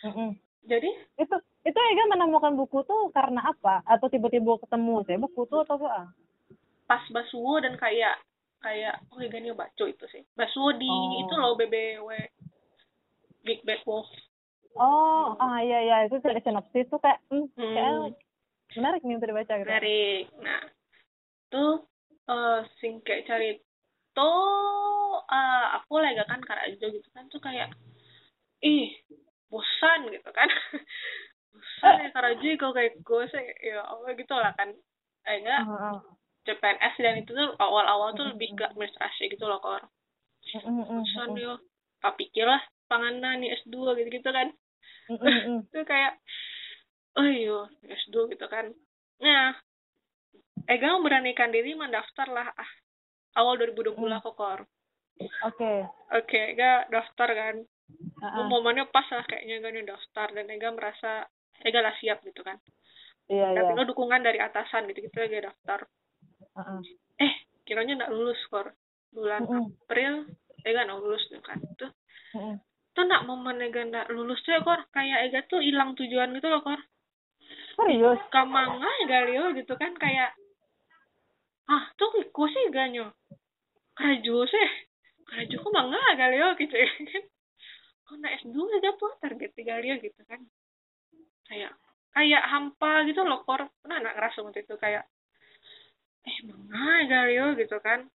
Mm-hmm. 0.02 0.30
Jadi? 0.66 0.90
Itu 1.18 1.37
itu 1.66 1.78
Ega 1.78 2.04
menemukan 2.11 2.54
buku 2.58 2.82
tuh 2.87 3.11
karena 3.14 3.42
apa? 3.46 3.82
Atau 3.87 4.11
tiba-tiba 4.11 4.58
ketemu 4.62 5.02
sih 5.06 5.16
buku 5.18 5.46
tuh 5.46 5.62
atau 5.62 5.78
apa? 5.78 6.11
Pas 6.87 7.02
basuo 7.11 7.58
dan 7.62 7.75
kayak 7.78 8.18
kayak 8.62 8.99
oh 9.14 9.18
ya 9.23 9.28
gini 9.30 9.54
baca 9.54 9.85
itu 9.87 10.04
sih. 10.11 10.23
Basuh 10.35 10.75
di 10.78 10.90
oh. 10.90 11.23
itu 11.23 11.35
loh 11.38 11.54
BBW 11.54 12.11
Big 13.46 13.62
Bad 13.62 13.82
Wolf. 13.87 14.11
Oh 14.76 15.38
ah 15.38 15.58
iya 15.62 15.82
iya. 15.87 15.96
Itu 16.11 16.18
dari 16.20 16.42
sinopsis 16.42 16.90
tuh 16.90 17.00
kayak 17.00 17.23
hmm, 17.30 17.46
hmm. 17.54 17.75
kayak 17.75 17.92
menarik 18.76 19.02
nih 19.06 19.16
untuk 19.16 19.30
dibaca 19.30 19.54
gitu. 19.56 19.70
Menarik. 19.70 20.25
Nah 20.42 20.62
tuh 21.50 21.87
uh, 22.26 22.61
singkat 22.82 23.25
cari 23.26 23.58
tuh 24.16 25.23
uh, 25.23 25.66
aku 25.80 26.00
lagi 26.00 26.23
kan 26.26 26.40
karena 26.42 26.62
aja 26.66 26.87
gitu 26.88 27.08
kan 27.12 27.28
tuh 27.30 27.40
kayak 27.40 27.70
ih 28.64 28.90
bosan 29.50 30.10
gitu 30.10 30.30
kan. 30.34 30.48
Bosan 31.56 31.94
ya 32.04 32.08
karena 32.12 32.28
aja 32.36 32.48
kok 32.60 32.72
kayak 32.76 32.94
gue 33.00 33.22
sih 33.32 33.44
ya 33.64 33.80
apa 33.80 34.12
gitu 34.12 34.34
lah 34.36 34.52
kan. 34.54 34.68
Eh 35.26 35.36
enggak. 35.40 35.60
Uh. 35.66 36.00
CPNS 36.46 36.94
dan 37.02 37.18
itu 37.18 37.34
tuh 37.34 37.58
awal-awal 37.58 38.14
tuh 38.14 38.30
lebih 38.30 38.54
ke 38.54 38.70
administrasi 38.70 39.34
gitu 39.34 39.50
loh 39.50 39.58
kor. 39.58 39.82
Bosan 40.62 41.34
yo. 41.34 41.58
Tak 41.98 42.14
pikir 42.20 42.46
lah 42.46 42.62
panganan 42.86 43.42
nih 43.42 43.56
S2 43.66 43.98
gitu-gitu 43.98 44.30
kan. 44.30 44.54
Itu 45.70 45.82
kayak 45.82 46.22
oh 47.18 47.26
iya 47.26 47.66
S2 47.82 48.30
gitu 48.30 48.46
kan. 48.46 48.70
Nah 49.22 49.58
Ega 50.66 50.98
memberanikan 50.98 51.50
diri 51.50 51.74
mendaftar 51.74 52.30
lah. 52.30 52.46
Ah 52.54 52.70
awal 53.42 53.58
2020 53.58 53.98
mm. 53.98 54.22
kok 54.22 54.34
kor. 54.38 54.60
Oke. 55.16 55.56
Okay. 55.56 55.78
oke 56.14 56.26
okay, 56.28 56.42
Ega 56.54 56.86
daftar 56.92 57.28
kan 57.32 57.56
uh-uh. 58.22 58.46
momennya 58.48 58.88
pas 58.90 59.06
lah 59.12 59.24
kayaknya 59.28 59.62
Ega 59.62 59.96
daftar 59.96 60.28
dan 60.34 60.46
Ega 60.50 60.68
merasa 60.72 61.10
Ega 61.62 61.80
lah 61.82 61.94
siap 61.98 62.22
gitu 62.24 62.42
kan. 62.42 62.58
Iya, 63.26 63.58
Tapi 63.58 63.72
iya. 63.74 63.84
dukungan 63.90 64.22
dari 64.22 64.38
atasan 64.38 64.86
gitu-gitu 64.90 65.16
Ega 65.18 65.50
daftar. 65.52 65.80
Uh-uh. 66.56 66.80
eh 67.20 67.32
kiranya 67.68 68.04
nggak 68.04 68.12
lulus 68.12 68.38
skor 68.48 68.72
bulan 69.12 69.44
uh-uh. 69.44 69.68
April 69.84 70.14
eh 70.64 70.70
nggak 70.72 71.00
lulus 71.00 71.22
tuh 71.28 71.42
kan. 71.42 71.58
Tuh. 71.76 71.92
Uh-uh. 72.36 72.56
tuh 72.96 73.04
nggak 73.04 73.24
mau 73.28 73.36
nggak 73.36 74.08
lulus 74.12 74.40
tuh 74.42 74.56
ya 74.56 74.60
kor? 74.64 74.80
Kayak 74.92 75.30
Ega 75.30 75.40
tuh 75.46 75.60
hilang 75.60 75.92
tujuan 75.94 76.32
gitu 76.36 76.48
loh 76.48 76.62
kor. 76.64 76.80
Serius? 77.76 78.20
Kamanga 78.32 78.88
galio 79.06 79.52
gitu 79.54 79.76
kan 79.76 79.92
kayak 79.94 80.32
ah 81.66 81.84
tuh 81.98 82.14
kiko 82.14 82.46
sih 82.46 82.70
ganyo 82.70 83.12
keraju 83.96 84.44
sih. 84.48 84.68
Keraju 85.26 85.54
kok 85.58 85.72
manga 85.74 86.00
galio 86.14 86.54
gitu 86.56 86.74
ya 86.74 86.86
kan 86.86 87.26
nah 88.14 88.30
S2 88.42 88.54
aja 88.54 88.90
tuh 88.94 89.12
target 89.18 89.50
galio 89.66 89.98
gitu 89.98 90.22
kan 90.30 90.38
kayak 91.50 91.75
kayak 92.14 92.42
hampa 92.46 93.02
gitu 93.10 93.26
loh 93.26 93.42
kor 93.42 93.66
nah 93.86 93.96
anak 93.98 94.14
ngerasa 94.14 94.46
waktu 94.46 94.62
itu 94.62 94.75
kayak 94.78 95.04
eh 96.26 96.38
manga 96.46 97.06
galio 97.10 97.58
gitu 97.58 97.78
kan 97.82 98.06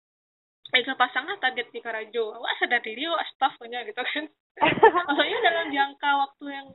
Ega 0.72 0.96
pasangnya 0.96 1.36
target 1.36 1.68
di 1.76 1.84
Karajo, 1.84 2.32
wah 2.32 2.56
sadar 2.56 2.80
diri, 2.80 3.04
wah 3.04 3.20
staffnya 3.36 3.84
gitu 3.84 4.00
kan. 4.08 4.24
Maksudnya 5.12 5.40
dalam 5.44 5.68
jangka 5.68 6.10
waktu 6.16 6.46
yang 6.48 6.68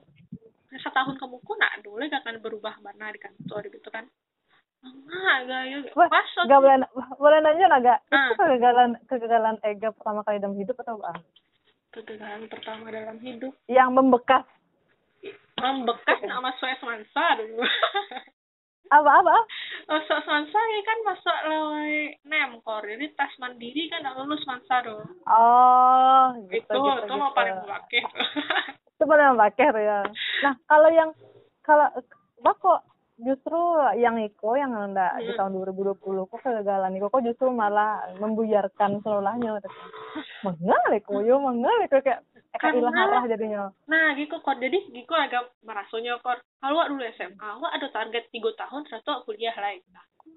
setahun 0.75 1.17
kamu 1.17 1.37
ku 1.41 1.53
nak 1.57 1.81
dulu 1.81 2.03
gak 2.05 2.23
akan 2.25 2.43
berubah 2.43 2.75
mana 2.83 3.15
di 3.15 3.21
kantor 3.23 3.63
gitu 3.71 3.89
kan 3.89 4.05
Enggak, 4.85 5.37
gaya 5.51 5.77
Wah, 5.97 6.09
pas 6.11 6.27
Gak 6.47 6.61
boleh 6.61 6.77
boleh 7.17 7.39
nanya 7.43 7.67
lah 7.67 7.79
gak? 7.81 8.01
Ah. 8.13 8.31
Itu 8.31 8.43
kegagalan 8.45 8.91
kegagalan 9.09 9.57
Ega 9.65 9.91
pertama 9.91 10.21
kali 10.23 10.39
dalam 10.39 10.59
hidup 10.59 10.77
atau 10.83 11.01
apa? 11.01 11.23
Kegagalan 11.97 12.45
pertama 12.47 12.93
dalam 12.93 13.17
hidup 13.25 13.57
Yang 13.67 13.91
membekas 13.97 14.45
membekas 15.57 16.19
nak 16.29 16.45
masuk 16.45 16.69
semansa 16.79 17.25
dulu 17.41 17.65
apa 18.97 19.11
apa? 19.19 19.37
masuk 19.89 20.19
semansa 20.23 20.55
ya 20.55 20.81
kan 20.85 20.99
masuk 21.03 21.37
lewat 21.49 22.23
nemkor 22.23 22.83
jadi 22.85 23.07
tas 23.17 23.33
mandiri 23.41 23.89
kan 23.89 24.05
nak 24.05 24.15
lulus 24.21 24.45
mansa 24.45 24.85
dong 24.85 25.09
Oh, 25.27 26.37
gitu, 26.53 26.61
itu 26.63 26.77
gitu, 26.77 27.03
itu 27.09 27.15
mau 27.17 27.33
gitu. 27.33 27.39
paling 27.41 27.57
wakil 27.67 28.05
Itu 28.97 29.05
paling 29.05 29.29
membekas 29.37 29.75
ya. 29.77 30.01
Nah, 30.41 30.55
kalau 30.65 30.89
yang 30.89 31.11
kalau 31.61 31.85
kok 32.57 32.81
justru 33.17 33.61
yang 33.97 34.21
Iko 34.21 34.55
yang 34.55 34.73
enggak 34.73 35.17
di 35.19 35.33
Hmm. 35.33 35.39
tahun 35.39 35.53
2020 35.55 35.97
kok 36.27 36.41
kegagalan 36.41 36.93
Iko 36.93 37.09
kok 37.09 37.25
justru 37.25 37.49
malah 37.49 38.05
membuyarkan 38.17 39.01
selolahnya 39.01 39.57
mengal 40.43 40.85
Iko 40.93 41.21
yo 41.21 41.41
mengal 41.41 41.77
Iko 41.83 41.97
kayak 41.99 42.21
Karena- 42.57 42.89
arah 42.89 43.25
jadinya 43.29 43.69
Nah, 43.85 44.17
gitu 44.17 44.41
kok. 44.41 44.57
Jadi, 44.57 44.89
gitu 44.89 45.13
agak 45.13 45.53
merasanya 45.61 46.17
kok. 46.25 46.41
Kalau 46.57 46.89
dulu 46.89 47.05
SMA, 47.13 47.49
wak 47.61 47.69
ada 47.69 47.89
target 47.93 48.33
3 48.33 48.57
tahun, 48.57 48.89
satu 48.89 49.29
kuliah 49.29 49.53
lah. 49.53 49.77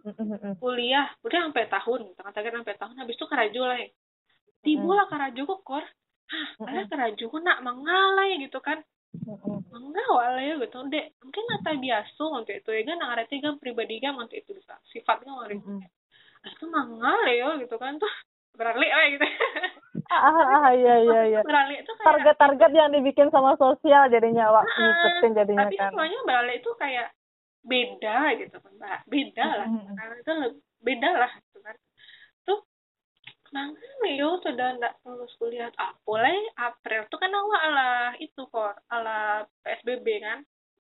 Mm, 0.03 0.11
mm. 0.11 0.53
Kuliah, 0.59 1.07
udah 1.23 1.39
sampai 1.47 1.71
tahun. 1.71 2.11
Tengah 2.13 2.33
target 2.35 2.51
sampai 2.53 2.75
tahun, 2.75 2.95
habis 2.99 3.15
itu 3.15 3.23
karajo 3.23 3.61
lah. 3.63 3.79
Tiba 4.59 4.91
lah 4.91 5.07
karajo 5.07 5.41
kok, 5.47 5.61
kor. 5.63 5.85
Hah, 6.27 6.47
ada 6.67 6.81
karajo 6.85 7.23
kok 7.25 7.39
nak 7.41 7.63
mengalai 7.63 8.35
gitu 8.37 8.59
kan. 8.59 8.83
Mm, 9.09 9.41
mm. 9.41 9.59
Enggak 9.73 10.09
wala 10.13 10.37
ya 10.37 10.55
gitu. 10.61 10.77
Dek, 10.85 11.05
mungkin 11.25 11.43
nata 11.49 11.71
biasa 11.73 12.23
untuk 12.29 12.53
itu 12.53 12.69
ya 12.69 12.81
kan 12.85 12.97
ngareti 13.01 13.35
kan 13.41 13.53
pribadi 13.57 13.97
kan 13.97 14.13
untuk 14.17 14.37
itu 14.37 14.53
bisa. 14.53 14.77
Sifatnya 14.93 15.33
orang 15.33 15.57
Mm, 15.65 15.81
mm. 15.81 15.81
Ah, 16.39 16.49
itu 16.55 16.65
mengalai 16.69 17.35
ya 17.41 17.49
gitu 17.57 17.75
kan 17.75 17.97
tuh. 17.97 18.13
Beralih 18.53 18.89
lah 18.91 19.07
gitu. 19.11 19.25
Ah, 20.09 20.21
ah, 20.25 20.37
ah, 20.37 20.67
iya 20.73 20.95
iya 21.01 21.21
iya. 21.25 21.41
Beralih 21.41 21.81
itu 21.81 21.91
kayak 21.97 22.05
Target-target 22.05 22.71
yang 22.73 22.89
dibikin 22.93 23.29
sama 23.33 23.53
sosial 23.57 24.09
jadinya 24.13 24.49
wak 24.53 24.65
Ah, 24.65 24.77
ngikutin 24.77 25.31
jadinya 25.35 25.65
tapi 25.69 25.75
kan. 25.77 25.89
semuanya 25.93 26.19
balik 26.25 26.55
itu 26.61 26.71
kayak 26.77 27.07
beda 27.59 28.17
gitu 28.39 28.55
kan 28.55 28.71
mbak 28.79 28.99
beda 29.05 29.47
lah 29.51 29.67
Mm-mm. 29.67 29.95
karena 29.99 30.15
itu 30.15 30.33
beda 30.79 31.09
lah 31.11 31.31
gitu 31.43 31.59
kan 31.59 31.75
nih 33.53 34.13
yo 34.19 34.37
sudah 34.41 34.77
nggak 34.77 35.03
lulus 35.05 35.33
kuliah. 35.41 35.69
Ah 35.75 35.93
boleh. 36.05 36.53
April 36.57 37.05
tuh 37.09 37.19
kan 37.19 37.31
awal 37.33 37.65
lah 37.73 38.13
itu 38.21 38.41
kok 38.47 38.73
ala 38.89 39.43
PSBB 39.65 40.07
kan? 40.21 40.39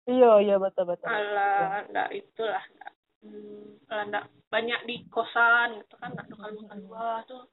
Iya 0.04 0.32
iya 0.44 0.56
betul 0.60 0.90
betul. 0.90 1.08
ala 1.08 1.84
nggak 1.90 2.10
itulah 2.14 2.64
nggak. 2.64 2.94
Hmm, 3.24 3.68
ala 3.90 4.04
nggak. 4.10 4.26
Banyak 4.50 4.80
di 4.86 4.96
kosan 5.10 5.82
gitu 5.82 5.96
kan 5.98 6.14
nggak 6.14 6.28
dokal 6.30 6.52
makan 6.54 6.80
dua 6.86 7.24
tuh. 7.26 7.44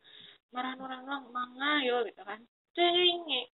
Marah 0.50 0.74
orang 0.78 1.06
orang 1.06 1.24
manga 1.30 1.72
yo 1.86 2.02
gitu 2.04 2.22
kan. 2.26 2.42
Ini 2.80 3.46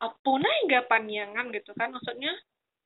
apa 0.00 0.32
ega 0.64 0.80
panjangan 0.88 1.52
gitu 1.52 1.76
kan 1.76 1.92
maksudnya 1.92 2.32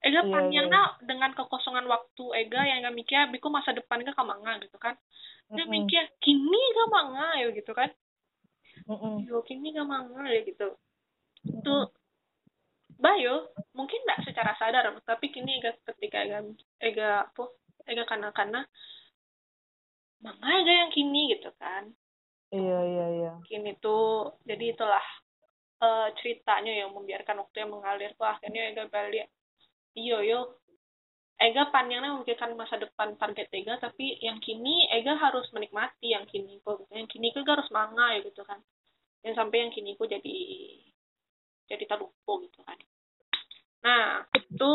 ega 0.04 0.20
Iya, 0.20 0.32
panjangnya 0.32 0.82
dengan 1.00 1.32
kekosongan 1.32 1.88
waktu 1.88 2.24
ega 2.44 2.60
yang 2.68 2.84
nggak 2.84 2.96
mikir 2.96 3.18
biku 3.32 3.48
masa 3.48 3.72
depan 3.72 4.04
ega 4.04 4.12
kamanga 4.12 4.60
gitu 4.60 4.76
kan. 4.76 4.94
Dia 5.48 5.64
Mm-mm. 5.64 5.72
mikir 5.80 6.04
kini 6.20 6.62
kamanga 6.76 7.40
yo 7.40 7.48
gitu 7.56 7.72
kan. 7.72 7.88
Mm-mm. 8.84 9.24
yo 9.24 9.40
kini 9.48 9.72
kamanga 9.72 10.28
ya 10.28 10.44
gitu. 10.44 10.76
Tuh 11.64 11.88
bayo 13.00 13.48
mungkin 13.72 14.00
nggak 14.04 14.28
secara 14.28 14.52
sadar 14.60 14.92
tapi 15.08 15.32
kini 15.32 15.58
ega 15.58 15.72
ketika 15.88 16.20
ega 16.20 16.38
ega 16.84 17.10
apa 17.24 17.44
ega 17.88 18.04
karena 18.04 18.28
karena 18.36 18.60
manga 20.20 20.48
ega 20.60 20.72
yang 20.84 20.92
kini 20.92 21.32
gitu 21.32 21.48
kan. 21.56 21.88
Iya 22.54 22.78
iya 22.86 23.06
iya. 23.18 23.32
kini 23.48 23.74
tuh 23.82 24.38
jadi 24.46 24.76
itulah 24.76 25.02
eh, 25.82 26.08
ceritanya 26.22 26.70
yang 26.70 26.94
membiarkan 26.94 27.40
waktu 27.42 27.66
yang 27.66 27.72
mengalir 27.74 28.14
tuh 28.14 28.30
akhirnya 28.30 28.70
Ega 28.70 28.86
balik 28.86 29.26
iyo 29.94 30.18
yo. 30.22 30.40
Ega 31.34 31.66
panjangnya 31.74 32.14
memikirkan 32.14 32.54
masa 32.54 32.78
depan 32.78 33.18
target 33.18 33.50
Ega 33.50 33.74
tapi 33.82 34.22
yang 34.22 34.38
kini 34.38 34.86
Ega 34.94 35.18
harus 35.18 35.50
menikmati 35.50 36.14
yang 36.14 36.30
kini 36.30 36.62
kok 36.62 36.86
gitu. 36.86 36.94
yang 36.94 37.10
kini 37.10 37.34
Ega 37.34 37.58
harus 37.58 37.66
manga 37.74 38.14
ya 38.14 38.22
gitu 38.22 38.46
kan. 38.46 38.62
Yang 39.26 39.34
sampai 39.42 39.66
yang 39.66 39.72
kini 39.74 39.98
kok 39.98 40.06
jadi 40.06 40.36
jadi 41.66 41.84
terlupa 41.90 42.32
gitu 42.46 42.60
kan. 42.62 42.78
Nah 43.82 44.22
itu 44.30 44.72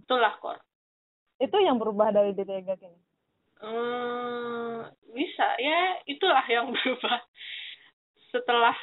itulah 0.00 0.32
kor. 0.40 0.56
Itu 1.36 1.60
yang 1.60 1.76
berubah 1.76 2.08
dari 2.08 2.32
diri 2.32 2.64
Ega 2.64 2.74
kini. 2.80 2.98
Hmm, 3.60 4.88
bisa. 5.12 5.60
Ya 5.60 6.00
itulah 6.08 6.46
yang 6.48 6.72
berubah. 6.74 7.20
Setelah 8.32 8.74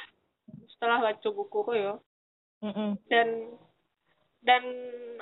setelah 0.76 1.00
baca 1.00 1.28
buku 1.32 1.58
kok 1.64 1.74
ya 1.74 1.96
Mm-mm. 2.60 3.00
dan 3.08 3.56
dan 4.40 4.62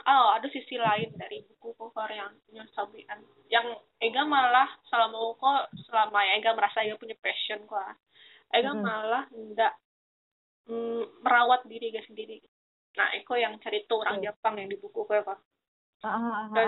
oh 0.00 0.28
ada 0.34 0.46
sisi 0.48 0.76
lain 0.76 1.14
dari 1.14 1.46
buku 1.46 1.72
cover 1.74 2.10
yang 2.10 2.32
yang 2.50 2.66
sabian 2.72 3.20
yang 3.48 3.66
Ega 3.98 4.22
malah 4.22 4.68
selama 4.86 5.32
kok 5.38 5.72
selama 5.86 6.18
ya 6.20 6.38
Ega 6.38 6.52
merasa 6.52 6.82
Ega 6.82 6.98
punya 6.98 7.16
passion 7.18 7.64
kok 7.64 7.80
Ega 8.50 8.70
Mm-mm. 8.70 8.84
malah 8.84 9.24
enggak 9.30 9.72
mm, 10.66 11.24
merawat 11.24 11.64
diri 11.64 11.88
Ega 11.88 12.04
sendiri 12.04 12.42
nah 12.94 13.10
Eko 13.12 13.34
yang 13.34 13.58
cerita 13.58 13.96
orang 13.96 14.20
Hmm. 14.20 14.26
Jepang 14.28 14.54
yang 14.54 14.68
di 14.68 14.78
buku 14.78 15.02
kok 15.02 15.40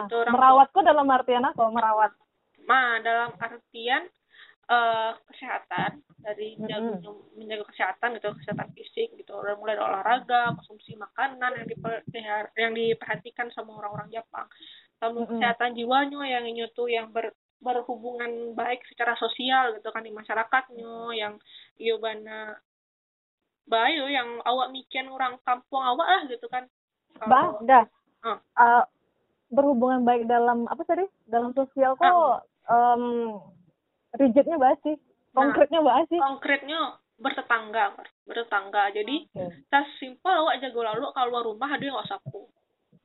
itu 0.03 0.15
orang- 0.17 0.33
Merawatku 0.33 0.79
dalam 0.81 1.07
artian 1.07 1.45
apa? 1.45 1.69
Merawat. 1.69 2.13
Ma 2.65 2.97
dalam 2.99 3.37
artian 3.37 4.09
eh, 4.67 5.13
kesehatan 5.31 6.03
dari 6.19 6.59
menjaga, 6.59 6.99
menjaga 7.39 7.65
kesehatan 7.71 8.09
gitu 8.19 8.35
kesehatan 8.43 8.69
fisik 8.75 9.15
gitu 9.15 9.33
Udah 9.33 9.55
mulai 9.55 9.79
dari 9.79 9.87
olahraga 9.87 10.59
konsumsi 10.59 10.95
makanan 10.95 11.63
yang 11.63 11.67
diper, 11.67 12.03
yang 12.59 12.73
diperhatikan 12.75 13.47
sama 13.55 13.79
orang-orang 13.79 14.11
Jepang 14.11 14.51
sama 14.97 15.23
Mm-mm. 15.23 15.39
kesehatan 15.39 15.77
jiwanya 15.77 16.21
yang 16.27 16.45
ini 16.49 16.67
tuh 16.73 16.89
yang 16.89 17.13
ber, 17.13 17.31
berhubungan 17.61 18.53
baik 18.53 18.83
secara 18.89 19.15
sosial 19.17 19.77
gitu 19.77 19.89
kan 19.89 20.03
di 20.03 20.11
masyarakatnya 20.11 20.93
yang 21.15 21.37
iyo 21.77 21.97
bana 21.97 22.57
bayo 23.67 24.07
yang 24.07 24.39
awak 24.43 24.71
mikian 24.71 25.11
orang 25.11 25.37
kampung 25.43 25.83
awak 25.83 26.07
lah 26.07 26.23
gitu 26.27 26.47
kan 26.47 26.65
Bah, 27.17 27.57
Kalau- 27.57 27.65
dah. 27.65 27.85
Ah. 28.21 28.37
Eh, 28.37 28.85
berhubungan 29.49 30.05
baik 30.05 30.29
dalam 30.29 30.69
apa 30.69 30.85
tadi? 30.85 31.09
Dalam 31.25 31.57
sosial 31.57 31.97
kok 31.97 32.45
em, 32.69 33.05
rigidnya 34.17 34.57
bahas 34.57 34.81
sih. 34.83 34.97
Nah. 34.97 35.47
Konkretnya 35.47 35.81
bahas 35.85 36.07
sih. 36.09 36.21
konkretnya 36.21 36.81
bertetangga 37.17 37.97
bertetangga 38.29 38.93
jadi 38.93 39.17
Oke. 39.33 39.65
tas 39.73 39.89
simpel 39.97 40.37
awak 40.37 40.61
jaga 40.61 40.93
lalu 40.93 41.09
keluar 41.17 41.43
rumah 41.49 41.69
ada 41.73 41.81
yang 41.81 41.97
nggak 41.97 42.13
sapu 42.13 42.45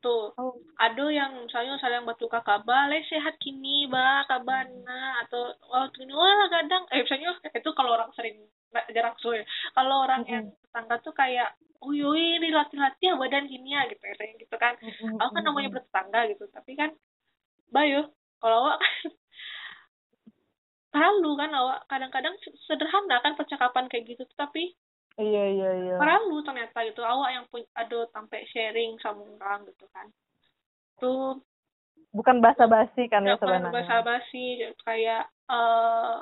tuh 0.04 0.34
Oh, 0.36 0.58
ada 0.82 1.06
yang 1.14 1.46
misalnya 1.46 1.78
misalnya 1.78 2.02
yang 2.02 2.10
batu 2.10 2.26
kakak 2.28 2.66
balik 2.68 3.06
sehat 3.08 3.38
kini 3.40 3.86
ba 3.88 4.26
kabana 4.28 5.24
atau 5.24 5.56
waktu 5.70 6.04
ini 6.04 6.12
wah 6.12 6.50
kadang 6.50 6.84
eh 6.92 7.06
misalnya 7.06 7.38
itu 7.54 7.70
kalau 7.72 7.96
orang 7.96 8.10
sering 8.18 8.50
jarang 8.92 9.16
ya 9.16 9.46
kalau 9.78 10.04
orang 10.04 10.24
yang 10.28 10.46
tetangga 10.66 10.96
tuh 11.06 11.14
kayak 11.16 11.54
oh 11.86 11.94
yoi 11.94 12.42
ini 12.42 12.50
latih-latih 12.50 13.14
ya 13.14 13.16
badan 13.16 13.46
gini 13.48 13.78
ya 13.78 13.86
gitu 13.88 14.02
kayak 14.02 14.36
gitu 14.42 14.56
kan 14.58 14.74
mm, 14.82 15.18
aku 15.22 15.32
kan 15.34 15.42
mm, 15.44 15.48
namanya 15.48 15.70
mm. 15.70 15.76
bertetangga 15.78 16.20
gitu 16.34 16.44
tapi 16.52 16.72
kan 16.74 16.90
bayo 17.72 18.12
kalau 18.42 18.68
awak 18.68 18.78
kan 18.82 18.92
perlu 20.92 21.32
kan 21.34 21.50
awak 21.50 21.88
kadang-kadang 21.88 22.36
sederhana 22.62 23.18
kan 23.20 23.34
percakapan 23.34 23.88
kayak 23.88 24.06
gitu 24.08 24.24
tapi 24.36 24.76
Iya 25.16 25.44
iya 25.50 25.70
iya. 25.78 25.96
perlu 25.96 26.40
ternyata 26.42 26.84
gitu 26.84 27.04
awak 27.04 27.30
yang 27.32 27.46
punya 27.48 27.68
ada 27.74 28.08
sampai 28.10 28.48
sharing 28.48 28.96
sama 29.00 29.24
orang 29.36 29.68
gitu 29.68 29.88
kan 29.90 30.08
tuh 30.98 31.40
Bukan 32.12 32.40
basa-basi 32.40 33.08
kan 33.08 33.24
ya 33.24 33.36
sebenarnya. 33.36 33.72
bahasa 33.72 34.04
basi 34.04 34.60
kayak 34.84 35.32
eh 35.48 36.16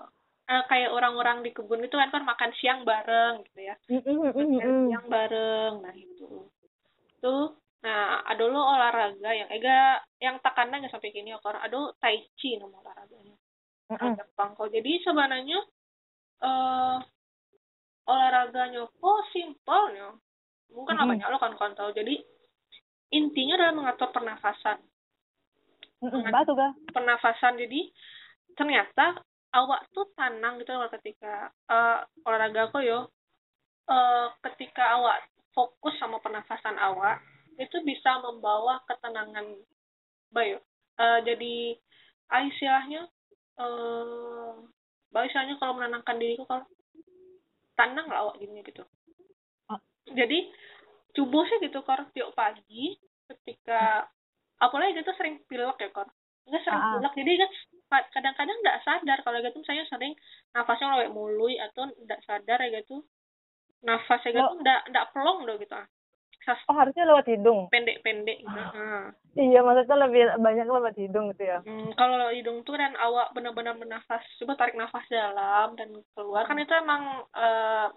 eh, 0.48 0.64
kayak 0.66 0.90
orang-orang 0.90 1.42
di 1.42 1.50
kebun 1.50 1.82
itu 1.82 1.94
kan 1.94 2.10
kan 2.10 2.22
makan 2.22 2.52
siang 2.56 2.82
bareng 2.82 3.42
gitu 3.46 3.60
ya 3.64 3.76
Mm, 3.90 4.02
mm, 4.02 4.18
makan 4.30 4.70
mm. 4.70 4.86
siang 4.90 5.08
bareng 5.08 5.74
nah 5.82 5.94
itu 5.94 6.30
itu 7.10 7.36
nah 7.80 8.22
ada 8.22 8.44
lo 8.44 8.60
olahraga 8.60 9.30
yang 9.32 9.50
ega 9.50 9.98
yang 10.20 10.36
tekanan 10.42 10.82
nggak 10.82 10.92
sampai 10.92 11.10
kini 11.10 11.34
kor 11.40 11.56
ada 11.56 11.80
tai 11.98 12.22
chi 12.36 12.58
nama 12.58 12.76
olahraganya 12.76 13.34
Mm 13.90 13.98
-mm. 13.98 14.14
Jepang 14.22 14.54
kok 14.54 14.70
jadi 14.70 14.92
sebenarnya 15.02 15.60
eh 16.40 16.98
olahraganya 18.06 18.86
kok 18.86 19.20
simpelnya 19.34 20.14
mungkin 20.70 20.96
Mm-mm. 20.98 21.10
banyak 21.18 21.28
lo 21.30 21.38
kan 21.42 21.54
kan 21.58 21.74
tahu 21.74 21.90
jadi 21.98 22.22
intinya 23.10 23.58
adalah 23.58 23.74
mengatur 23.74 24.10
pernafasan. 24.14 24.78
Mm 26.06 26.10
-mm. 26.10 26.30
Batu 26.30 26.54
pernafasan. 26.94 27.58
Jadi 27.58 27.90
ternyata 28.54 29.18
awak 29.50 29.90
tuh 29.90 30.14
tenang 30.14 30.62
gitu 30.62 30.78
loh 30.78 30.90
ketika 30.94 31.50
eh, 31.70 32.00
olahraga 32.30 32.70
kok 32.70 32.86
yo. 32.86 33.10
Eh, 33.90 34.28
ketika 34.46 35.02
awak 35.02 35.26
fokus 35.58 35.98
sama 35.98 36.22
pernafasan 36.22 36.78
awak 36.78 37.26
itu 37.58 37.82
bisa 37.82 38.22
membawa 38.22 38.80
ketenangan 38.86 39.58
bayo 40.30 40.62
Eh, 41.00 41.20
jadi 41.24 41.80
ah, 42.28 42.44
istilahnya 42.44 43.08
eh 43.60 44.52
bah, 45.12 45.24
istilahnya 45.28 45.60
kalau 45.60 45.76
menenangkan 45.76 46.16
diriku 46.16 46.48
kalau 46.48 46.64
tenang 47.76 48.08
lah 48.08 48.28
awak 48.28 48.40
gini 48.40 48.60
gitu. 48.64 48.84
Ah. 49.72 49.80
jadi 50.08 50.52
coba 51.16 51.40
sih 51.48 51.58
gitu 51.64 51.80
kor. 51.84 52.02
Tiap 52.16 52.32
pagi 52.36 52.96
ketika 53.30 54.08
apalagi 54.60 55.00
gitu 55.00 55.12
sering 55.20 55.44
pilek 55.48 55.80
ya 55.80 55.90
kor. 55.92 56.08
Nggak 56.48 56.64
sering 56.64 56.82
Ah, 56.82 56.92
pilek. 57.00 57.14
Jadi 57.20 57.32
kan 57.90 58.04
kadang-kadang 58.14 58.58
nggak 58.64 58.80
sadar 58.88 59.20
kalau 59.28 59.38
gitu. 59.44 59.60
Saya 59.68 59.84
sering 59.88 60.16
nafasnya 60.56 60.96
lewat 60.96 61.12
mului 61.12 61.60
atau 61.60 61.88
nggak 61.88 62.24
sadar 62.24 62.60
ya 62.64 62.80
gitu. 62.80 63.04
Nafasnya 63.84 64.36
gitu 64.36 64.54
nggak 64.64 64.82
nggak 64.92 65.08
pelong 65.12 65.44
loh 65.48 65.56
gitu. 65.60 65.76
ah 65.76 65.88
Sas 66.46 66.60
Oh 66.72 66.76
harusnya 66.76 67.04
lewat 67.04 67.28
hidung. 67.28 67.68
pendek-pendek 67.70 68.40
gitu 68.42 68.60
Ah. 68.76 69.12
Iya 69.38 69.62
maksudnya 69.62 69.98
lebih 70.10 70.22
banyak 70.42 70.68
lewat 70.68 70.96
hidung 70.98 71.32
gitu 71.36 71.44
ya. 71.46 71.60
Hmm, 71.64 71.94
kalau 71.96 72.16
lewat 72.18 72.36
hidung 72.36 72.58
tuh 72.66 72.76
dan 72.76 72.96
awak 72.98 73.32
benar-benar 73.36 73.78
bernafas 73.78 74.24
coba 74.42 74.54
tarik 74.58 74.76
nafas 74.76 75.06
dalam 75.08 75.76
dan 75.78 75.94
keluar 76.16 76.44
kan 76.50 76.58
itu 76.58 76.74
emang 76.74 77.24
eh 77.38 77.88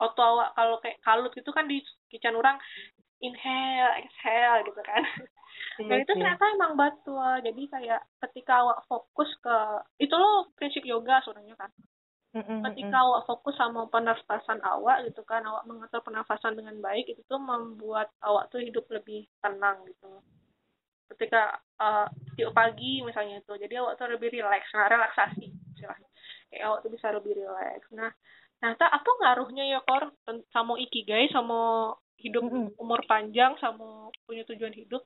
auto 0.00 0.20
awak 0.24 0.56
kalau 0.56 0.76
kayak 0.80 0.96
kalut 1.04 1.32
gitu 1.36 1.50
kan 1.52 1.68
di 1.68 1.84
kican 2.08 2.32
orang 2.36 2.56
inhale 3.20 4.00
exhale 4.00 4.64
gitu 4.64 4.80
kan 4.80 5.04
Iya 5.76 5.88
dan 5.92 5.96
itu 6.00 6.12
ternyata 6.16 6.44
emang 6.56 6.72
batu 6.78 7.12
ah. 7.20 7.36
jadi 7.44 7.62
kayak 7.68 8.00
ketika 8.28 8.64
awak 8.64 8.80
fokus 8.88 9.28
ke 9.44 9.56
itu 10.00 10.14
loh 10.16 10.48
prinsip 10.56 10.80
yoga 10.88 11.20
sebenarnya 11.20 11.56
kan 11.56 11.68
Mm, 12.30 12.46
mm, 12.46 12.46
mm, 12.46 12.62
ketika 12.70 12.96
awak 13.02 13.26
fokus 13.26 13.58
sama 13.58 13.90
pernafasan 13.90 14.62
awak 14.62 15.02
gitu 15.02 15.26
kan 15.26 15.42
awak 15.42 15.66
mengatur 15.66 15.98
pernafasan 15.98 16.54
dengan 16.54 16.78
baik 16.78 17.10
itu 17.10 17.18
tuh 17.26 17.42
membuat 17.42 18.06
awak 18.22 18.46
tuh 18.54 18.62
hidup 18.62 18.86
lebih 18.86 19.26
tenang 19.42 19.82
gitu. 19.90 20.22
Ketika 21.10 21.58
tiap 22.38 22.54
pagi 22.54 23.02
misalnya 23.02 23.42
itu 23.42 23.52
jadi 23.58 23.82
awak 23.82 23.98
tuh 23.98 24.06
lebih 24.14 24.30
rileks 24.30 24.70
nah 24.78 24.86
relaksasi 24.86 25.50
istilahnya. 25.74 26.06
Kayak 26.54 26.64
awak 26.70 26.78
tuh 26.86 26.90
bisa 26.94 27.10
lebih 27.10 27.34
rileks. 27.34 27.90
Nah 27.98 28.14
ternyata 28.62 28.86
apa 28.86 29.10
ngaruhnya 29.10 29.64
ya 29.66 29.80
kor 29.82 30.14
sama 30.54 30.78
ikigai 30.78 31.26
sama 31.34 31.90
hidup 32.22 32.46
umur 32.78 33.02
panjang 33.10 33.58
sama 33.58 34.06
punya 34.22 34.46
tujuan 34.46 34.70
hidup? 34.70 35.02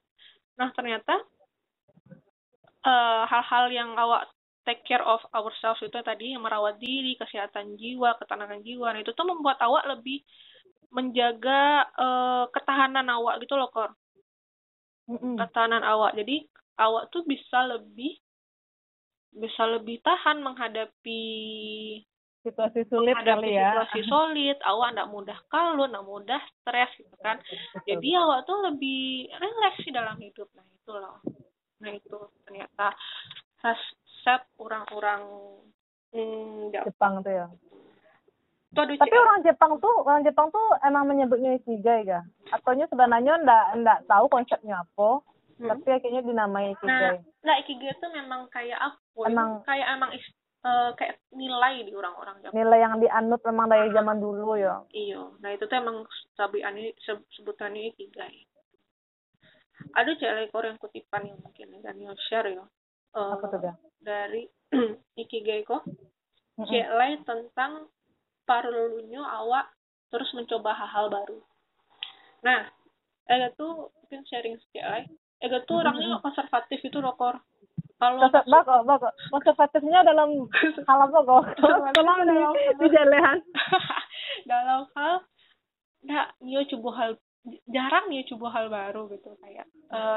Nah 0.60 0.68
ternyata 0.76 1.24
eh, 2.84 3.22
hal-hal 3.32 3.72
yang 3.72 3.96
awak 3.96 4.28
take 4.64 4.82
care 4.88 5.04
of 5.04 5.20
ourselves 5.36 5.80
itu 5.84 5.96
tadi 6.00 6.32
yang 6.32 6.42
merawat 6.42 6.80
diri, 6.80 7.14
kesehatan 7.20 7.76
jiwa, 7.76 8.16
ketenangan 8.16 8.64
jiwa. 8.64 8.96
Nah, 8.96 9.00
itu 9.04 9.12
tuh 9.12 9.28
membuat 9.28 9.60
awak 9.60 9.84
lebih 9.88 10.24
menjaga 10.90 11.84
eh, 11.94 12.44
ketahanan 12.50 13.06
awak 13.12 13.40
gitu 13.44 13.54
loh, 13.56 13.68
Kor. 13.68 13.92
Mm, 15.08 15.20
mm. 15.20 15.36
Ketahanan 15.36 15.84
awak. 15.84 16.16
Jadi 16.16 16.48
awak 16.80 17.12
tuh 17.12 17.22
bisa 17.28 17.68
lebih 17.68 18.16
bisa 19.34 19.66
lebih 19.66 19.98
tahan 20.00 20.40
menghadapi 20.40 21.22
Situasi 22.44 22.84
sulit 22.92 23.16
menghadapi 23.16 23.40
kali 23.40 23.56
ya. 23.56 23.72
situasi 23.72 24.00
sulit, 24.04 24.58
awak 24.68 24.92
nggak 24.94 25.10
mudah 25.10 25.38
kalut, 25.48 25.88
nggak 25.88 26.04
mudah 26.06 26.40
stres 26.60 26.92
gitu 27.00 27.16
kan. 27.24 27.40
Jadi 27.88 28.08
awak 28.20 28.44
tuh 28.44 28.60
lebih 28.68 29.32
rileks 29.32 29.80
sih 29.80 29.92
dalam 29.92 30.20
hidup. 30.20 30.52
Nah, 30.52 30.68
itu 30.68 30.92
loh. 30.92 31.24
Nah, 31.80 31.90
itu 31.96 32.18
ternyata 32.44 32.92
resep 34.24 34.40
orang-orang 34.56 35.20
hmm, 36.16 36.72
nggak 36.72 36.88
Jepang 36.88 37.20
tuh 37.20 37.28
ya. 37.28 37.46
ada 38.74 38.96
Tapi 38.96 39.14
orang 39.14 39.44
Jepang 39.44 39.72
tuh, 39.78 39.94
orang 40.00 40.24
Jepang 40.24 40.48
tuh 40.48 40.64
emang 40.80 41.04
menyebutnya 41.06 41.60
ikigai 41.60 42.08
ga? 42.08 42.24
Ataunya 42.48 42.88
sebenarnya 42.88 43.36
ndak 43.38 43.64
ndak 43.84 43.98
tahu 44.08 44.24
konsepnya 44.26 44.80
apa, 44.80 45.20
Hmm. 45.54 45.70
tapi 45.70 45.86
akhirnya 45.86 46.24
dinamai 46.24 46.66
Nah, 46.66 46.74
ikigai. 46.74 47.16
nah 47.44 47.54
ikigai 47.60 47.92
itu 47.92 48.06
memang 48.10 48.48
kayak 48.48 48.74
apa? 48.74 48.98
ya? 49.14 49.28
Emang- 49.30 49.62
kayak 49.62 49.88
emang 49.92 50.10
is- 50.10 50.34
eh, 50.64 50.90
kayak 50.96 51.14
nilai 51.30 51.74
di 51.84 51.92
orang-orang 51.94 52.34
Jepang. 52.40 52.56
Nilai 52.56 52.78
yang 52.80 52.94
dianut 52.98 53.40
memang 53.44 53.66
dari 53.68 53.86
zaman 53.92 54.18
dulu 54.18 54.56
ya. 54.56 54.80
Iyo, 54.90 55.36
nah 55.38 55.52
itu 55.52 55.68
tuh 55.68 55.76
emang 55.76 56.02
sabian 56.34 56.74
ini 56.74 56.90
se- 56.98 57.28
sebutannya 57.36 57.92
ikigai. 57.92 58.42
Ada 59.94 60.16
cewek 60.16 60.48
ekor 60.48 60.64
yang 60.64 60.80
kutipan 60.80 61.22
yang 61.22 61.38
mungkin 61.38 61.78
Daniel 61.78 62.16
share 62.26 62.50
ya. 62.50 62.64
Eh, 63.14 63.30
Apa 63.30 63.46
tuh 63.46 63.60
ga? 63.60 63.78
Dari 64.04 64.44
ikigai 65.18 65.64
kok 65.64 65.82
Mm, 66.54 66.62
mm. 66.62 66.70
nilai 66.70 67.12
tentang 67.26 67.90
perlunya 68.46 69.18
awak 69.18 69.74
terus 70.06 70.30
mencoba 70.38 70.70
hal-hal 70.70 71.10
baru. 71.10 71.42
Nah, 72.46 72.70
Ega 73.26 73.50
tuh 73.58 73.90
mungkin 73.90 74.22
sharing 74.22 74.54
lah. 74.78 75.02
Ega 75.42 75.66
tuh 75.66 75.82
orangnya 75.82 76.22
konservatif 76.22 76.78
itu 76.78 77.02
loh, 77.02 77.18
Kor. 77.18 77.42
Kalau 77.98 78.30
bako, 78.30 78.86
bako. 78.86 79.08
Konservatifnya 79.34 80.06
dalam 80.06 80.46
hal 80.86 80.98
apa 81.02 81.18
kok? 81.26 81.42
Tolong 81.58 81.90
di, 82.22 82.30
dalam- 82.30 82.54
di 82.78 82.86
jelehan. 82.86 83.38
dalam 84.46 84.86
hal 84.94 85.26
nggak 86.06 86.26
Nio 86.38 86.62
coba 86.70 86.90
hal 87.02 87.10
jarang 87.68 88.08
Nio 88.08 88.24
coba 88.34 88.46
hal 88.56 88.66
baru 88.72 89.04
gitu 89.12 89.36
kayak 89.44 89.68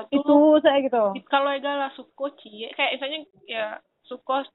tuh 0.08 0.24
Itu 0.24 0.36
saya 0.64 0.80
gitu. 0.80 1.04
kalau 1.28 1.52
Ega 1.52 1.74
lah 1.76 1.92
suko 2.00 2.32
cie 2.40 2.72
kayak 2.72 2.96
misalnya 2.96 3.20
ya 3.44 3.66
suko 4.08 4.48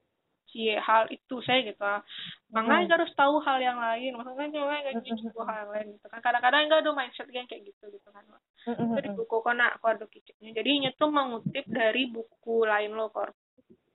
cie 0.48 0.80
hal 0.80 1.04
itu 1.12 1.36
saya 1.44 1.64
gitu 1.68 1.84
ah. 1.84 2.00
makanya 2.48 2.88
Hmm. 2.88 2.92
Harus 2.96 3.12
tahu 3.12 3.34
hal 3.44 3.58
yang 3.60 3.76
lain 3.76 4.16
maksudnya 4.16 4.48
coba 4.56 4.80
Hmm, 4.88 5.04
hmm, 5.04 5.32
coba 5.36 5.42
hal 5.48 5.56
yang 5.64 5.72
lain 5.72 5.86
gitu 5.96 6.06
kan. 6.08 6.20
Kadang-kadang 6.24 6.60
Ega 6.64 6.76
ada 6.80 6.92
mindset 6.96 7.28
yang 7.28 7.44
kayak 7.48 7.62
gitu 7.68 7.84
gitu 7.92 8.08
kan. 8.08 8.24
Mm, 8.68 8.72
mm, 8.72 8.84
itu 8.88 8.98
di 9.04 9.10
buku 9.20 9.36
kona 9.42 9.66
aku 9.76 9.84
ada 9.90 10.04
kiciknya 10.08 10.50
jadi 10.56 10.70
Nya 10.88 10.90
tuh 10.96 11.10
mengutip 11.12 11.64
dari 11.68 12.08
buku 12.08 12.64
lain 12.64 12.96
loh 12.96 13.12
kor. 13.12 13.36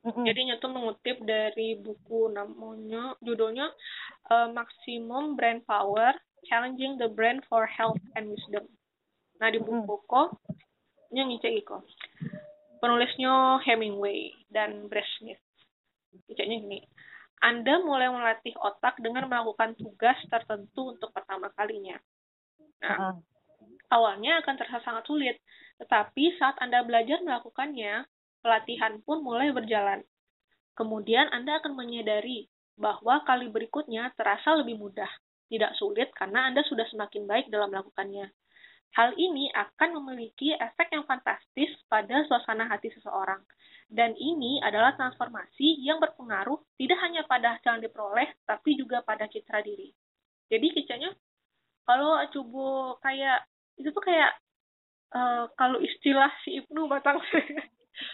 Jadi 0.07 0.39
Nya 0.47 0.55
tuh 0.61 0.71
mengutip 0.71 1.17
dari 1.25 1.75
buku 1.81 2.29
namanya 2.29 3.17
judulnya 3.25 3.73
eh, 4.29 4.47
Maximum 4.53 5.33
Brain 5.33 5.65
Power 5.65 6.13
Challenging 6.45 7.01
the 7.01 7.09
Brain 7.09 7.41
for 7.49 7.65
Health 7.65 8.01
and 8.13 8.29
Wisdom. 8.29 8.69
Nah 9.41 9.49
di 9.49 9.57
buku 9.57 9.95
kok 10.05 10.37
nya 11.09 11.25
ngicek 11.25 11.65
iko. 11.65 11.81
Penulisnya 12.77 13.57
Hemingway 13.65 14.29
dan 14.53 14.85
Smith. 15.17 15.41
Ngiceknya 16.29 16.57
gini. 16.61 16.79
Anda 17.37 17.77
mulai 17.85 18.09
melatih 18.09 18.57
otak 18.57 18.97
dengan 18.97 19.29
melakukan 19.29 19.77
tugas 19.77 20.17
tertentu 20.25 20.97
untuk 20.97 21.13
pertama 21.13 21.53
kalinya. 21.53 21.97
Nah, 22.81 22.97
Ah, 22.97 23.15
awalnya 23.93 24.41
akan 24.41 24.57
terasa 24.57 24.81
sangat 24.81 25.05
sulit, 25.05 25.37
tetapi 25.77 26.33
saat 26.41 26.57
Anda 26.57 26.81
belajar 26.81 27.21
melakukannya, 27.21 28.09
pelatihan 28.41 29.01
pun 29.05 29.21
mulai 29.21 29.53
berjalan. 29.53 30.01
Kemudian 30.73 31.29
Anda 31.29 31.61
akan 31.61 31.77
menyadari 31.77 32.49
bahwa 32.77 33.21
kali 33.25 33.49
berikutnya 33.49 34.13
terasa 34.17 34.57
lebih 34.57 34.77
mudah, 34.77 35.09
tidak 35.47 35.71
sulit 35.79 36.11
karena 36.15 36.51
Anda 36.51 36.63
sudah 36.67 36.85
semakin 36.91 37.27
baik 37.27 37.47
dalam 37.51 37.71
melakukannya. 37.71 38.27
Hal 38.95 39.13
ini 39.19 39.51
akan 39.51 39.99
memiliki 40.01 40.55
efek 40.55 40.95
yang 40.95 41.03
fantastis 41.03 41.69
pada 41.91 42.23
suasana 42.25 42.71
hati 42.71 42.89
seseorang. 42.95 43.43
Dan 43.87 44.15
ini 44.19 44.59
adalah 44.59 44.95
transformasi 44.99 45.79
yang 45.79 46.03
berpengaruh 46.03 46.59
tidak 46.75 46.99
hanya 47.03 47.23
pada 47.23 47.55
hasil 47.55 47.79
yang 47.79 47.83
diperoleh, 47.83 48.27
tapi 48.43 48.75
juga 48.75 48.99
pada 49.03 49.27
citra 49.31 49.63
diri. 49.63 49.91
Jadi 50.51 50.67
kicanya, 50.75 51.11
kalau 51.87 52.19
coba 52.31 52.99
kayak, 53.07 53.47
itu 53.79 53.87
tuh 53.91 54.03
kayak, 54.03 54.35
eh, 55.15 55.45
kalau 55.55 55.79
istilah 55.79 56.31
si 56.43 56.59
Ibnu 56.59 56.91
Batang 56.91 57.23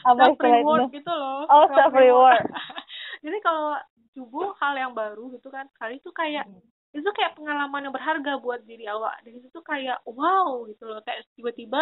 apa 0.04 0.16
self 0.16 0.36
istilah 0.40 0.60
reward 0.62 0.82
itu? 0.88 0.96
gitu 1.02 1.14
loh. 1.14 1.42
Oh, 1.50 1.66
self 1.72 1.94
reward. 1.94 2.44
Jadi 3.26 3.38
kalau 3.44 3.76
coba 4.14 4.42
hal 4.62 4.74
yang 4.78 4.94
baru 4.94 5.34
gitu 5.36 5.50
kan, 5.50 5.66
kali 5.80 5.98
itu 6.00 6.10
kayak 6.14 6.46
itu 6.94 7.10
kayak 7.10 7.34
pengalaman 7.34 7.90
yang 7.90 7.94
berharga 7.94 8.38
buat 8.38 8.62
diri 8.70 8.86
awak 8.86 9.18
dan 9.26 9.34
itu 9.34 9.50
tuh 9.50 9.66
kayak 9.66 9.98
wow 10.06 10.62
gitu 10.70 10.86
loh 10.86 11.02
kayak 11.02 11.26
tiba-tiba 11.34 11.82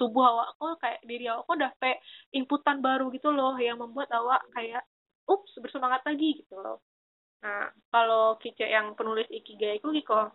tubuh 0.00 0.24
awak 0.24 0.56
kok 0.56 0.80
kayak 0.80 1.00
diri 1.04 1.28
awak 1.28 1.44
kok 1.44 1.60
dapet 1.60 1.96
inputan 2.32 2.80
baru 2.80 3.12
gitu 3.12 3.28
loh 3.28 3.52
yang 3.60 3.76
membuat 3.76 4.08
awak 4.16 4.40
kayak 4.56 4.80
ups 5.28 5.52
bersemangat 5.60 6.00
lagi 6.08 6.40
gitu 6.40 6.56
loh 6.56 6.80
nah 7.44 7.68
kalau 7.92 8.40
kice 8.40 8.64
yang 8.64 8.96
penulis 8.96 9.28
ikigai 9.28 9.76
itu 9.76 9.92
Kiko 10.00 10.32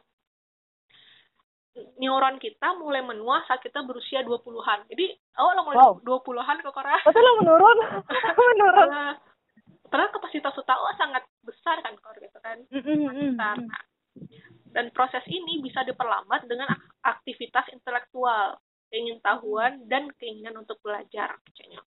neuron 1.97 2.35
kita 2.37 2.75
mulai 2.75 2.99
menua 2.99 3.47
saat 3.47 3.63
kita 3.63 3.79
berusia 3.87 4.19
20-an. 4.27 4.91
Jadi 4.91 5.15
awal 5.39 5.55
mulai 5.63 5.79
Wow. 5.79 6.03
20-an 6.03 6.59
kok 6.59 6.75
Korea. 6.75 6.99
Betul 6.99 7.23
lo 7.23 7.31
menurun, 7.39 7.77
menurun. 8.51 8.89
Karena 9.91 10.07
padahal 10.07 10.15
kapasitas 10.15 10.55
otak 10.55 10.77
awak 10.79 10.95
sangat 10.95 11.23
besar 11.43 11.77
kan 11.83 11.93
kor 11.99 12.15
gitu 12.15 12.39
kan. 12.39 12.57
Besar. 12.71 13.55
Nah, 13.59 13.83
dan 14.71 14.87
proses 14.95 15.23
ini 15.27 15.59
bisa 15.59 15.83
diperlambat 15.83 16.47
dengan 16.47 16.71
ak- 16.71 17.19
aktivitas 17.19 17.67
intelektual, 17.75 18.55
keingintahuan 18.87 19.83
dan 19.91 20.07
keinginan 20.15 20.63
untuk 20.63 20.79
belajar. 20.79 21.35
Kayaknya. 21.51 21.83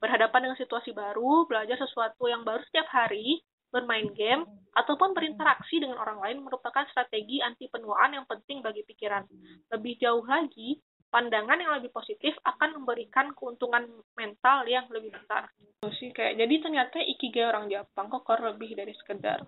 Berhadapan 0.00 0.48
dengan 0.48 0.58
situasi 0.58 0.96
baru, 0.96 1.44
belajar 1.44 1.76
sesuatu 1.76 2.24
yang 2.24 2.40
baru 2.40 2.64
setiap 2.72 2.88
hari, 2.88 3.44
bermain 3.68 4.08
game, 4.16 4.48
ataupun 4.72 5.12
berinteraksi 5.12 5.76
dengan 5.76 6.00
orang 6.00 6.24
lain 6.24 6.38
merupakan 6.40 6.88
strategi 6.88 7.44
anti 7.44 7.68
penuaan 7.68 8.16
yang 8.16 8.24
penting 8.24 8.64
bagi 8.64 8.80
pikiran. 8.88 9.28
Lebih 9.68 10.00
jauh 10.00 10.24
lagi, 10.24 10.80
pandangan 11.10 11.58
yang 11.58 11.74
lebih 11.76 11.90
positif 11.90 12.38
akan 12.46 12.80
memberikan 12.80 13.34
keuntungan 13.34 13.84
mental 14.14 14.64
yang 14.70 14.86
lebih 14.94 15.10
besar. 15.10 15.50
Sih 15.98 16.14
kayak 16.14 16.38
jadi 16.38 16.54
ternyata 16.62 17.02
ikigai 17.02 17.50
orang 17.50 17.66
Jepang 17.66 18.06
kok 18.08 18.22
kor 18.22 18.40
lebih 18.40 18.78
dari 18.78 18.94
sekedar 18.94 19.42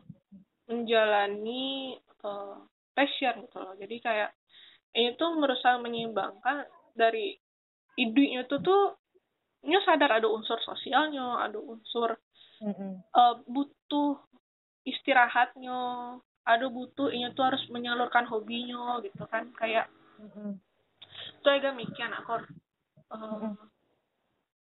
menjalani 0.67 1.97
eh, 2.03 2.57
passion 2.93 3.47
gitu 3.47 3.59
loh. 3.63 3.75
Jadi 3.79 3.97
kayak 4.03 4.31
ini 4.99 5.15
tuh 5.17 5.39
berusaha 5.39 5.79
menyeimbangkan 5.81 6.67
dari 6.93 7.39
idenya 7.97 8.45
itu 8.45 8.59
tuh 8.61 8.99
nya 9.63 9.79
sadar 9.87 10.19
ada 10.19 10.27
unsur 10.27 10.59
sosialnya, 10.61 11.41
ada 11.41 11.59
unsur 11.63 12.19
Mm, 12.63 12.79
mm. 12.79 12.95
eh, 12.95 13.35
butuh 13.51 14.23
istirahatnya, 14.87 15.79
ada 16.47 16.67
butuh 16.71 17.11
ini 17.11 17.35
tuh 17.35 17.51
harus 17.51 17.63
menyalurkan 17.75 18.23
hobinya 18.31 19.03
gitu 19.03 19.27
kan. 19.27 19.51
Kayak 19.59 19.91
Mm, 20.23 20.55
mm. 21.43 21.45
itu 21.45 21.49
agak 21.51 21.75
mikir 21.75 22.07
aku 22.07 22.47
uh, 23.11 23.51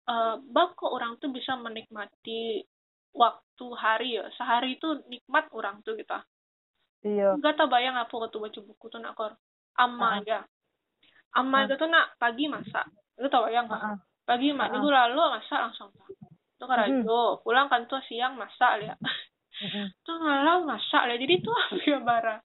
uh, 0.07 0.35
bako 0.39 0.95
orang 0.95 1.19
tuh 1.19 1.35
bisa 1.35 1.59
menikmati 1.59 2.63
waktu 3.13 3.67
hari 3.75 4.17
ya? 4.17 4.31
Sehari 4.39 4.79
itu 4.79 5.03
nikmat 5.11 5.51
orang 5.51 5.83
tuh 5.83 5.99
gitu. 5.99 6.15
Iya. 7.03 7.35
gak 7.43 7.59
tau 7.59 7.67
bayang 7.67 7.99
apa 7.99 8.15
waktu 8.15 8.39
baca 8.39 8.61
buku 8.63 8.87
tuh 8.87 9.03
nak 9.03 9.19
kor. 9.19 9.35
Ama 9.75 10.07
Ah. 10.07 10.19
aja. 10.23 10.39
Ama 11.35 11.67
aja 11.67 11.75
tuh 11.75 11.91
nak 11.91 12.15
pagi 12.23 12.47
masak. 12.47 12.87
Itu 13.19 13.27
tau 13.27 13.51
bayang 13.51 13.67
ah. 13.75 13.99
pagi 14.23 14.55
mak 14.55 14.71
minggu 14.71 14.87
lalu 14.87 15.19
masak 15.19 15.59
langsung 15.59 15.91
tuh 15.99 16.07
tuh 16.63 16.71
karajo 16.71 17.43
pulang 17.43 17.67
kan 17.67 17.91
tuh 17.91 17.99
siang 18.07 18.39
masak 18.39 18.87
ya 18.87 18.95
tuh 20.07 20.17
malam 20.23 20.63
masak 20.63 21.11
ya 21.11 21.19
jadi 21.19 21.43
tuh 21.43 21.51
hampir 21.59 21.99
bara? 22.07 22.39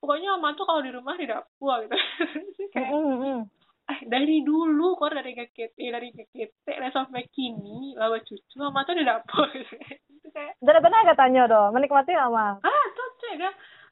Pokoknya 0.00 0.40
ama 0.40 0.56
tuh 0.56 0.64
kalau 0.64 0.80
di 0.80 0.94
rumah 0.94 1.18
di 1.18 1.26
dapur 1.28 1.84
gitu. 1.84 1.98
Kayak. 2.74 3.50
Eh 3.88 4.00
dari 4.04 4.40
dulu 4.40 4.94
kok 4.94 5.10
dari 5.10 5.32
KKT 5.32 5.78
dari 5.88 6.08
KKT 6.10 6.66
dan 6.68 6.90
sampai 6.90 7.24
kini 7.28 7.92
lawa 7.94 8.20
cucu 8.20 8.54
mama 8.56 8.82
tuh 8.82 8.92
di 8.92 9.02
dapur 9.02 9.48
itu 9.56 10.28
kayak 10.28 10.54
Dari 10.58 10.78
benar 10.78 11.02
katanya 11.06 11.42
dong, 11.46 11.72
menikmati 11.72 12.12
ama. 12.12 12.58
ah 12.58 12.84
tuh 12.92 13.08
tuh 13.16 13.32
ya 13.34 13.48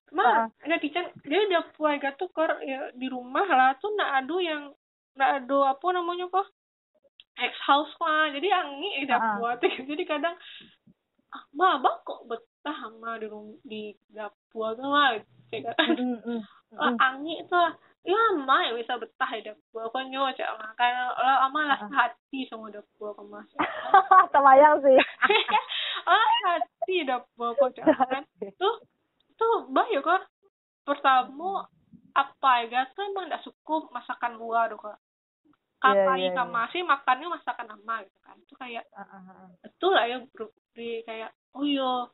Ah. 0.06 0.14
mah 0.14 0.46
ada 0.62 0.76
kitchen 0.76 1.02
dia 1.20 1.40
di 1.40 1.50
dapur 1.50 1.90
ya 1.90 2.14
tuh 2.14 2.28
kor 2.28 2.46
ya, 2.60 2.92
di 2.92 3.06
rumah 3.06 3.42
lah. 3.42 3.74
Tuh 3.76 3.90
nak 3.92 4.22
adu 4.22 4.38
yang 4.38 4.70
nak 5.14 5.42
adu 5.42 5.60
apa 5.60 5.82
namanya 5.90 6.28
kok? 6.28 6.46
Ex 7.36 7.52
house 7.60 7.90
mah 7.98 8.30
jadi 8.30 8.48
angi 8.54 9.00
di 9.00 9.06
Ah, 9.06 9.18
dapur 9.34 9.50
tuh 9.60 9.72
jadi 9.82 10.04
kadang 10.04 10.36
ah 11.28 11.42
mah 11.52 11.76
abang 11.76 11.98
kok 12.02 12.20
betah 12.24 12.76
sama 12.76 13.16
di 13.16 13.26
rum 13.26 13.58
di 13.62 13.82
dapur 14.06 14.72
tuh 14.72 14.86
mah 14.86 15.18
kayak 15.48 15.74
Mm, 15.98 16.20
mm, 16.20 16.20
mm. 16.22 16.40
Ah, 16.76 16.92
angi 17.10 17.34
itu 17.38 17.54
lah 17.54 17.72
ya 18.06 18.18
ama 18.32 18.56
yang 18.62 18.78
bisa 18.78 18.94
betah 18.96 19.26
di 19.28 19.42
dapur 19.42 19.90
kok 19.90 20.02
nyo 20.06 20.30
cak 20.30 20.46
karena 20.74 21.10
lah 21.10 21.44
ama 21.44 21.60
lah 21.66 21.78
hati 21.90 22.46
sama 22.46 22.70
dapur 22.70 23.12
kemas 23.12 23.50
Terbayang 24.30 24.78
sih. 24.80 24.94
ah 26.06 26.28
hati 26.46 27.02
dapur 27.02 27.52
kok 27.52 27.74
cak 27.74 27.84
kan. 27.84 28.22
Tuh 28.54 28.76
tuh 29.34 29.66
bahaya 29.68 29.98
kok 29.98 30.22
pertama 30.82 31.66
apa 32.14 32.52
ya 32.64 32.86
tuh 32.94 33.04
emang 33.04 33.26
tidak 33.26 33.42
cukup 33.44 33.90
masakan 33.90 34.38
luar 34.38 34.70
kok 34.70 34.96
Iya, 35.84 35.92
kapai 36.08 36.18
iya, 36.18 36.28
iya. 36.32 36.34
kamasi 36.34 36.78
makannya 36.82 37.28
masakan 37.28 37.68
ama 37.68 38.00
gitu 38.00 38.18
kan. 38.24 38.36
Itu 38.40 38.54
kayak 38.56 38.88
Ah, 38.96 39.04
ah, 39.04 39.22
ah. 39.28 39.46
betul 39.60 39.92
lah 39.92 40.08
ya 40.08 40.24
bro. 40.32 40.48
Di 40.72 41.04
kayak 41.04 41.30
oh 41.52 41.62
iya 41.62 42.08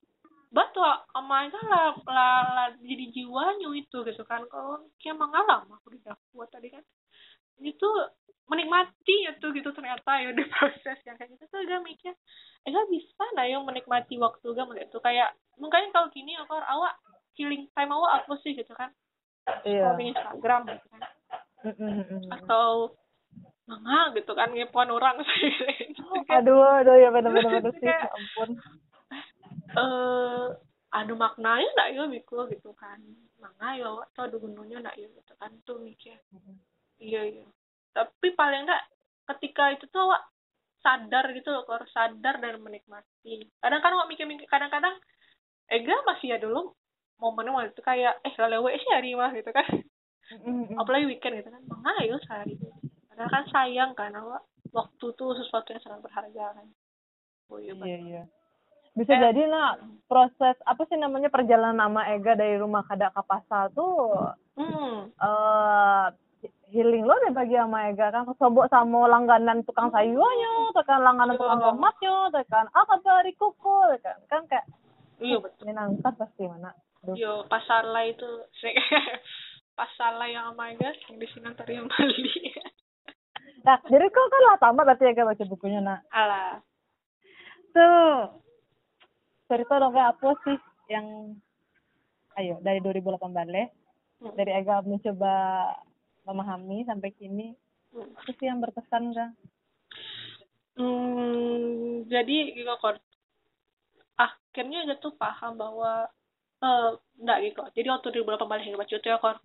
batu 0.52 0.84
ama 1.10 1.48
itu 1.48 1.56
lah, 1.64 1.96
lah, 2.04 2.36
lah 2.52 2.66
jadi 2.78 3.04
jiwanya 3.10 3.68
itu 3.72 3.98
gitu 4.02 4.22
kan. 4.22 4.44
Kalau 4.46 4.84
kia 4.96 5.12
mengalam 5.12 5.64
aku 5.66 5.90
di 5.90 6.00
dapur 6.00 6.44
tadi 6.46 6.68
kan. 6.68 6.84
Itu 7.56 7.88
menikmati 8.44 9.16
itu 9.24 9.46
gitu 9.48 9.70
ternyata 9.72 10.18
ya 10.18 10.30
di 10.30 10.44
proses 10.52 10.98
yang 11.02 11.16
kayak 11.16 11.32
gitu. 11.32 11.44
Tuh 11.46 11.60
gak 11.62 11.80
mikir 11.80 12.12
eh 12.62 12.68
gak 12.68 12.88
bisa 12.88 13.24
lah 13.32 13.44
ya 13.44 13.58
menikmati 13.58 14.14
waktu 14.16 14.44
gak 14.46 14.66
melihat 14.66 14.88
itu. 14.88 15.00
Kayak 15.00 15.32
mungkin 15.56 15.88
kalau 15.90 16.08
gini 16.08 16.36
aku 16.36 16.52
awak 16.52 17.00
killing 17.32 17.64
time 17.72 17.90
awak 17.90 18.22
apa 18.22 18.34
sih? 18.40 18.52
Gitu 18.52 18.70
kan. 18.72 18.92
Iya. 19.64 19.90
scrolling 19.90 20.12
Instagram 20.12 20.60
gitu 20.68 20.86
kan. 20.86 21.00
Atau 22.30 22.94
manga 23.62 24.10
gitu 24.12 24.32
kan 24.34 24.50
ngepoin 24.50 24.90
orang 24.90 25.16
gitu 25.22 26.02
Aduh, 26.28 26.60
aduh 26.82 26.96
ya 26.98 27.08
benar-benar 27.08 27.62
sih. 27.72 27.80
kayak- 27.80 28.04
Ya 28.04 28.10
ampun. 28.10 28.48
Eh 29.76 30.46
ada 30.92 31.12
maknanya 31.16 31.68
nggak 31.72 31.90
ya 31.96 32.02
Miko 32.04 32.44
gitu 32.52 32.70
kan. 32.76 33.00
Manga 33.40 33.68
ya 33.74 33.88
atau 33.90 34.22
ada 34.28 34.36
gunanya 34.36 34.76
nggak 34.84 34.96
ya 35.00 35.08
gitu 35.08 35.32
kan 35.40 35.50
tuh 35.64 35.80
mikir 35.80 36.14
iya 37.00 37.22
iya. 37.26 37.46
Tapi 37.96 38.32
paling 38.36 38.68
nggak 38.68 38.82
ketika 39.34 39.72
itu 39.72 39.88
tuh 39.88 40.12
awak 40.12 40.22
sadar 40.82 41.30
gitu 41.32 41.48
loh 41.48 41.64
kalau 41.64 41.86
sadar 41.90 42.38
dan 42.42 42.60
menikmati. 42.60 43.48
Kadang 43.62 43.80
kan 43.80 43.94
awak 43.96 44.10
mikir-mikir 44.12 44.46
kadang-kadang 44.50 44.98
Ega 45.72 45.96
masih 46.04 46.36
ya 46.36 46.38
dulu 46.42 46.76
momennya 47.16 47.54
waktu 47.54 47.70
itu 47.72 47.82
kayak 47.86 48.18
eh 48.26 48.34
lelewe 48.36 48.76
sih 48.76 48.90
hari 48.92 49.16
mah 49.16 49.32
gitu 49.32 49.48
kan. 49.54 49.64
Mm, 50.32 50.42
mm, 50.42 50.64
mm. 50.74 50.76
apalagi 50.76 51.06
weekend 51.08 51.40
gitu 51.40 51.48
kan. 51.48 51.62
Manga 51.64 51.92
ya 52.04 52.18
sehari. 52.20 52.58
Karena 53.08 53.26
kan 53.32 53.44
sayang 53.48 53.92
kan 53.96 54.12
awak 54.12 54.44
waktu 54.74 55.06
tuh 55.16 55.32
sesuatu 55.38 55.72
yang 55.72 55.82
sangat 55.84 56.00
berharga 56.04 56.60
kan. 56.60 56.66
Oh 57.48 57.60
iya 57.60 57.72
Iya, 57.76 57.98
iya. 58.04 58.22
Bisa 58.92 59.12
Eh. 59.12 59.20
jadi 59.22 59.48
nak 59.48 59.72
proses 60.04 60.52
apa 60.62 60.84
sih 60.84 60.96
namanya 60.96 61.26
perjalanan 61.26 61.80
nama 61.80 62.04
Ega 62.08 62.36
dari 62.36 62.56
rumah 62.56 62.84
kada 62.84 63.08
ke 63.08 63.22
pasar 63.22 63.72
tuh 63.72 64.28
hmm 64.52 65.08
eh 65.08 66.04
healing 66.68 67.00
lo 67.02 67.16
deh 67.18 67.32
bagi 67.32 67.56
sama 67.56 67.88
Ega 67.88 68.08
kan 68.08 68.28
sobok 68.36 68.68
sama 68.68 69.04
langganan 69.06 69.60
tukang 69.62 69.88
sayurnya 69.88 70.52
tekan 70.72 71.00
langganan 71.00 71.36
tukang 71.36 71.56
Iya. 71.56 71.66
tomatnya 71.66 72.14
tekan 72.30 72.66
ah 72.70 72.84
dari 72.98 73.32
kuku 73.32 73.76
kan 73.98 74.16
kan 74.26 74.42
kayak 74.46 74.68
iya 75.18 75.36
betul 75.36 75.64
menyenangkan 75.64 76.12
pasti 76.12 76.44
mana 76.44 76.72
Aduh. 77.02 77.16
Yo, 77.16 77.32
pasar 77.48 77.82
lah 77.84 78.04
itu 78.04 78.28
pasar 79.78 80.14
lah 80.14 80.28
yang 80.28 80.52
sama 80.52 80.76
guys 80.76 81.00
yang 81.08 81.16
di 81.16 81.26
sini 81.26 81.48
ntar 81.48 81.66
yang 81.66 81.88
beli. 81.88 82.52
nah 83.64 83.80
jadi 83.84 84.04
kok 84.04 84.26
kan 84.28 84.42
lah 84.44 84.56
tamat 84.58 84.84
berarti 84.84 85.04
Ega 85.06 85.24
baca 85.24 85.44
bukunya 85.46 85.80
nak 85.80 86.04
Alah. 86.08 86.60
tuh 87.72 88.36
cerita 89.52 89.76
dong 89.76 89.92
apa 89.92 90.32
sih 90.48 90.56
yang 90.88 91.36
ayo 92.40 92.56
dari 92.64 92.80
2018 92.80 93.68
Hmm. 94.22 94.32
dari 94.38 94.54
Ega 94.54 94.80
mencoba 94.80 95.34
memahami 96.24 96.86
sampai 96.88 97.12
kini 97.12 97.52
Hmm. 97.92 98.08
apa 98.16 98.30
sih 98.32 98.46
yang 98.48 98.64
berkesan 98.64 99.12
kan 99.12 99.36
Hmm, 100.72 102.08
jadi 102.08 102.56
gitu 102.56 102.72
kok. 102.80 102.96
Akhirnya 104.16 104.88
dia 104.88 104.96
tuh 104.96 105.12
paham 105.20 105.60
bahwa 105.60 106.08
eh 106.62 106.90
enggak 107.20 107.38
gitu. 107.44 107.60
Jadi 107.76 107.88
waktu 107.92 108.08
2018 108.08 108.64
yang 108.64 108.80
baca 108.80 108.94
itu 108.96 109.04
ya 109.04 109.18
kok. 109.20 109.36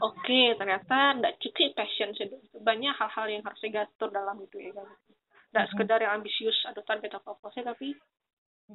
Oke, 0.00 0.56
ternyata 0.56 1.18
enggak 1.20 1.36
cukup 1.42 1.76
passion 1.76 2.16
sih. 2.16 2.32
Banyak 2.56 2.96
hal-hal 2.96 3.26
yang 3.28 3.42
harus 3.44 3.60
digatur 3.60 4.08
dalam 4.08 4.40
itu 4.40 4.56
ya 4.56 4.72
kan. 4.72 4.88
Enggak 5.52 5.64
Mhm. 5.68 5.70
sekedar 5.76 5.98
yang 6.00 6.12
ambisius 6.16 6.56
atau 6.64 6.80
target 6.80 7.12
apa 7.12 7.36
apa 7.36 7.46
sih 7.52 7.60
tapi 7.60 7.88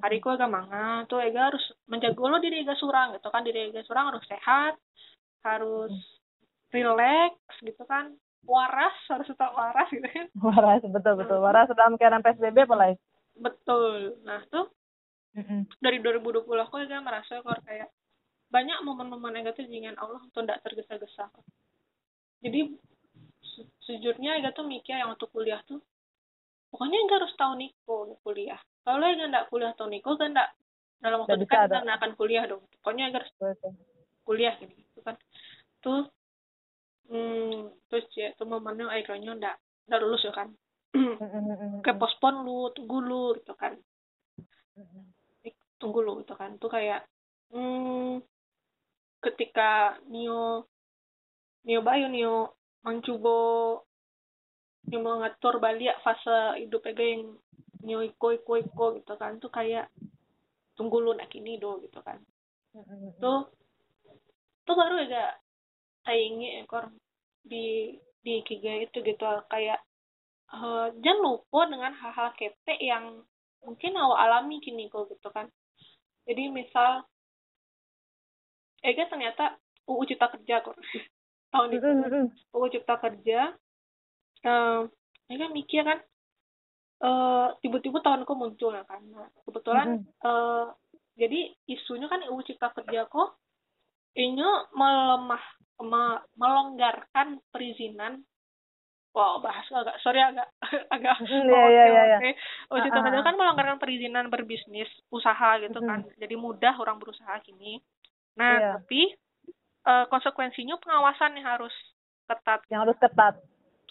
hariku 0.01 0.33
agak 0.33 0.49
manga 0.49 1.05
tuh 1.05 1.21
Ega 1.21 1.53
harus 1.53 1.61
menjaga 1.85 2.17
lo 2.17 2.41
diri 2.41 2.65
Ega 2.65 2.73
surang 2.73 3.13
gitu 3.13 3.29
kan. 3.29 3.45
Diri 3.45 3.69
Ega 3.69 3.85
surang 3.85 4.09
harus 4.09 4.23
sehat 4.25 4.73
harus 5.45 5.93
relax 6.73 7.37
gitu 7.61 7.83
kan. 7.85 8.15
Waras 8.43 8.95
harus 9.07 9.27
tetap 9.29 9.53
waras 9.53 9.87
gitu 9.93 10.03
kan. 10.03 10.27
Waras 10.45 10.81
betul 10.83 11.13
betul. 11.15 11.37
Waras 11.39 11.69
dalam 11.71 11.95
keadaan 11.95 12.25
PSBB 12.25 12.65
apalagi 12.65 12.97
betul. 13.37 14.17
Nah 14.25 14.41
tuh 14.49 14.67
dari 15.77 15.97
2020 16.01 16.45
aku 16.45 16.75
Ega 16.81 17.01
merasa 17.01 17.41
kok 17.41 17.61
kayak 17.65 17.89
banyak 18.49 18.85
momen-momen 18.85 19.39
Ega 19.39 19.53
tuh 19.53 19.65
dengan 19.65 19.97
Allah 19.97 20.21
tuh 20.29 20.45
tidak 20.45 20.61
tergesa-gesa. 20.61 21.29
Jadi 22.43 22.75
se- 23.41 23.71
sejujurnya 23.87 24.41
Ega 24.41 24.51
tuh 24.51 24.65
mikir 24.65 24.97
yang 24.97 25.13
waktu 25.13 25.25
kuliah 25.31 25.61
tuh 25.63 25.79
pokoknya 26.69 26.97
Ega 26.99 27.15
harus 27.21 27.33
tahu 27.33 27.53
Niko 27.55 27.95
untuk 28.09 28.19
kuliah 28.21 28.59
kalau 28.83 29.07
Ega 29.07 29.25
nggak 29.31 29.47
kuliah 29.47 29.71
tahu 29.79 29.87
Niko 29.87 30.19
Ega 30.19 30.27
nggak 30.35 30.49
dalam 31.03 31.17
waktu 31.23 31.29
Nggak 31.35 31.41
dekat 31.47 31.59
ada. 31.71 31.77
nggak 31.83 31.97
akan 31.99 32.13
kuliah 32.19 32.43
dong. 32.47 32.63
Pokoknya 32.79 33.11
harus 33.11 33.31
Betul. 33.39 33.71
kuliah 34.27 34.53
gitu, 34.59 34.73
gitu 34.75 34.99
kan. 35.03 35.15
Tuh 35.79 36.07
hmm, 37.11 37.71
terus 37.91 38.05
ya 38.15 38.31
itu 38.31 38.43
momennya 38.43 38.91
akhirnya 38.91 39.31
ndak 39.35 39.55
ndak 39.87 39.99
lulus 40.03 40.23
ya 40.23 40.35
kan. 40.35 40.51
Kayak 41.83 41.99
pospon 41.99 42.43
lu 42.43 42.71
tunggu 42.75 42.97
lu 43.03 43.23
gitu 43.39 43.55
kan. 43.55 43.75
Tunggu 45.79 45.99
lu 46.03 46.23
gitu 46.23 46.35
kan. 46.35 46.55
Tuh 46.59 46.71
kayak 46.71 47.03
hmm, 47.51 48.23
ketika 49.23 49.99
Nio 50.11 50.67
Nio 51.63 51.79
Bayu 51.79 52.11
Nio 52.11 52.59
mencoba 52.83 53.79
Nio 54.91 54.99
mengatur 54.99 55.63
balik 55.63 55.95
fase 56.03 56.59
hidup 56.59 56.83
yang 56.91 57.39
Nio 57.83 57.99
iko 57.99 58.31
iko 58.35 58.85
gitu 58.97 59.13
kan. 59.19 59.37
Tuh 59.43 59.51
kayak 59.51 59.91
tunggu 60.73 61.03
lu 61.03 61.13
nak 61.13 61.29
ini 61.35 61.59
do 61.59 61.83
gitu 61.83 61.99
kan. 61.99 62.17
Tuh 63.19 63.51
tuh 64.63 64.75
baru 64.79 65.03
agak 65.03 65.43
saingi 66.07 66.63
ekor 66.63 66.89
di 67.43 67.95
di 68.23 68.39
kiga 68.47 68.79
itu 68.79 69.03
gitu. 69.03 69.27
Kayak 69.51 69.83
eh, 70.51 70.87
jangan 71.03 71.19
lupa 71.21 71.59
dengan 71.67 71.91
hal-hal 71.91 72.31
ketek 72.39 72.79
yang 72.79 73.21
mungkin 73.63 73.95
awak 73.99 74.19
alami 74.27 74.63
kini 74.63 74.87
kok 74.87 75.11
gitu 75.11 75.29
kan. 75.31 75.51
Jadi 76.23 76.47
misal 76.51 77.03
Ega 78.83 79.07
ternyata 79.07 79.55
UU 79.87 80.03
Cipta 80.07 80.27
Kerja 80.27 80.59
kok. 80.59 80.75
Tahun 81.51 81.69
itu. 81.71 81.87
UU 82.51 82.67
Cipta 82.71 82.95
Kerja 82.99 83.51
eh 84.43 84.81
Ega 85.31 85.47
mikir 85.47 85.87
kan 85.87 86.03
tiba-tiba 87.59 87.99
tahun 87.99 88.23
kok 88.23 88.35
muncul 88.35 88.71
ya 88.71 88.83
kan 88.83 89.03
nah, 89.11 89.27
kebetulan 89.43 89.87
Mm-mm. 89.99 90.23
eh 90.23 90.65
jadi 91.13 91.39
isunya 91.67 92.07
kan 92.07 92.23
UU 92.25 92.41
Cipta 92.41 92.71
Kerja 92.71 93.05
kok 93.05 93.37
ini 94.15 94.41
melemah 94.71 95.43
me- 95.83 96.23
melonggarkan 96.33 97.43
perizinan 97.49 98.23
wow 99.11 99.37
bahas 99.37 99.67
agak 99.69 99.99
sorry 99.99 100.23
agak 100.23 100.47
agak 100.95 101.17
Mm, 101.21 101.49
iya, 101.49 101.63
iya, 101.67 101.85
iya, 101.85 102.03
iya. 102.07 102.17
oke 102.17 102.29
UU 102.71 102.79
Cipta 102.81 102.97
Ah, 102.97 103.03
Kerja 103.03 103.19
ah. 103.19 103.25
kan 103.25 103.35
melonggarkan 103.35 103.77
perizinan 103.77 104.25
berbisnis 104.27 104.89
usaha 105.09 105.59
gitu 105.59 105.77
Mm. 105.77 105.87
kan 105.87 105.99
jadi 106.17 106.35
mudah 106.35 106.73
orang 106.77 106.97
berusaha 106.97 107.35
kini 107.43 107.83
nah 108.33 108.57
Iya. 108.57 108.71
tapi 108.79 109.13
eh, 109.83 110.05
konsekuensinya 110.07 110.79
pengawasan 110.79 111.35
yang 111.35 111.47
harus 111.51 111.75
ketat 112.25 112.63
yang 112.71 112.87
harus 112.87 112.95
ketat 112.97 113.35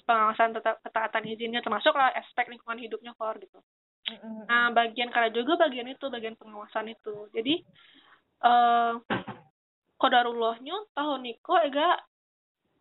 pengawasan 0.04 0.54
tetap 0.56 0.82
ketaatan 0.82 1.24
izinnya 1.30 1.62
termasuk 1.62 1.94
lah 1.94 2.10
aspek 2.16 2.50
lingkungan 2.50 2.78
hidupnya 2.82 3.14
kor 3.14 3.38
gitu. 3.38 3.58
Nah, 4.50 4.74
bagian 4.74 5.14
karena 5.14 5.30
juga 5.30 5.54
bagian 5.56 5.86
itu, 5.86 6.10
bagian 6.10 6.34
pengawasan 6.34 6.90
itu. 6.90 7.30
Jadi, 7.30 7.62
eh 8.42 8.94
kodarullahnya 9.96 10.74
tahun 10.98 11.22
Niko 11.22 11.54
ega 11.62 11.94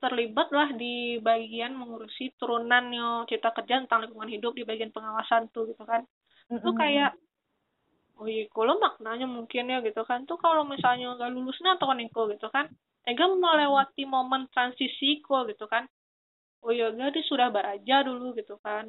terlibat 0.02 0.50
lah 0.50 0.74
di 0.74 1.22
bagian 1.22 1.78
mengurusi 1.78 2.34
turunannya 2.42 3.30
cipta 3.30 3.54
kerja 3.54 3.86
tentang 3.86 4.10
lingkungan 4.10 4.34
hidup 4.34 4.58
di 4.58 4.66
bagian 4.66 4.90
pengawasan 4.90 5.54
tuh 5.54 5.70
gitu 5.70 5.86
kan. 5.86 6.02
Itu 6.50 6.74
Mm-mm. 6.74 6.82
kayak 6.82 7.14
oh 8.22 8.30
iya 8.30 8.46
kalau 8.54 8.78
maknanya 8.78 9.26
mungkin 9.26 9.70
ya 9.70 9.82
gitu 9.82 10.06
kan 10.06 10.30
tuh 10.30 10.38
kalau 10.38 10.62
misalnya 10.66 11.18
nggak 11.18 11.34
lulusnya 11.34 11.78
atau 11.78 11.90
Niko 11.94 12.30
gitu 12.30 12.54
kan 12.54 12.70
Ega 13.02 13.26
melewati 13.26 14.06
momen 14.06 14.46
transisi 14.54 15.26
kok 15.26 15.50
gitu 15.50 15.66
kan 15.66 15.90
oh 16.62 16.72
Ega 16.72 17.10
dia 17.10 17.24
sudah 17.26 17.50
beraja 17.50 18.06
dulu 18.06 18.38
gitu 18.38 18.58
kan. 18.62 18.86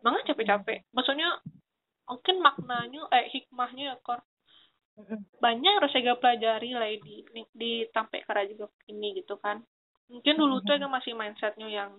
Banget 0.00 0.32
capek-capek. 0.32 0.88
Maksudnya 0.92 1.40
mungkin 2.04 2.36
maknanya 2.40 3.08
eh 3.12 3.28
hikmahnya 3.32 3.94
ya 3.94 3.96
kor. 4.00 4.20
Banyak 5.40 5.72
harus 5.80 5.92
Ega 5.96 6.16
pelajari 6.16 6.70
lah 6.72 6.88
di 7.00 7.24
di 7.52 7.70
sampai 7.92 8.24
kara 8.24 8.44
juga 8.48 8.68
ini 8.88 9.16
gitu 9.20 9.36
kan. 9.40 9.60
Mungkin 10.08 10.34
dulu 10.36 10.64
tuh 10.64 10.76
Ega 10.76 10.88
masih 10.88 11.12
mindsetnya 11.12 11.68
yang 11.68 11.92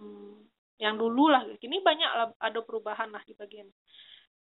hmm, 0.00 0.48
yang 0.80 0.96
dulu 0.96 1.28
lah. 1.28 1.44
Kini 1.60 1.84
banyak 1.84 2.10
lah 2.10 2.28
ada 2.40 2.60
perubahan 2.64 3.12
lah 3.12 3.20
di 3.28 3.36
bagian 3.36 3.68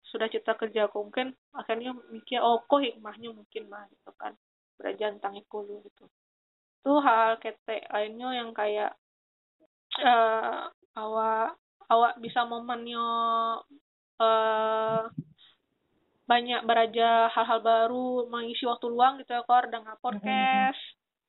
sudah 0.05 0.29
cipta 0.29 0.53
kerja 0.53 0.85
kok 0.85 1.01
mungkin 1.01 1.33
akhirnya 1.51 1.91
mikir 2.13 2.37
oh 2.37 2.61
kok 2.69 2.77
hikmahnya 2.77 3.31
mungkin 3.31 3.63
mah 3.71 3.87
gitu 3.91 4.11
kan. 4.19 4.35
Belajar 4.75 5.15
tentang 5.15 5.39
ekolo 5.39 5.79
gitu. 5.87 6.07
Itu 6.83 6.99
hal 6.99 7.39
ketek 7.39 7.87
lainnya 7.89 8.43
yang 8.43 8.51
kayak 8.51 8.93
eh 9.99 10.61
awak 10.95 11.55
awak 11.91 12.13
bisa 12.19 12.43
momennya 12.47 13.07
eh 14.19 15.03
banyak 16.25 16.65
beraja 16.65 17.29
hal-hal 17.29 17.61
baru 17.61 18.25
mengisi 18.33 18.65
waktu 18.65 18.89
luang 18.89 19.21
gitu 19.21 19.37
ya 19.37 19.45
kor 19.45 19.69
dengan 19.69 19.93
podcast 20.01 20.81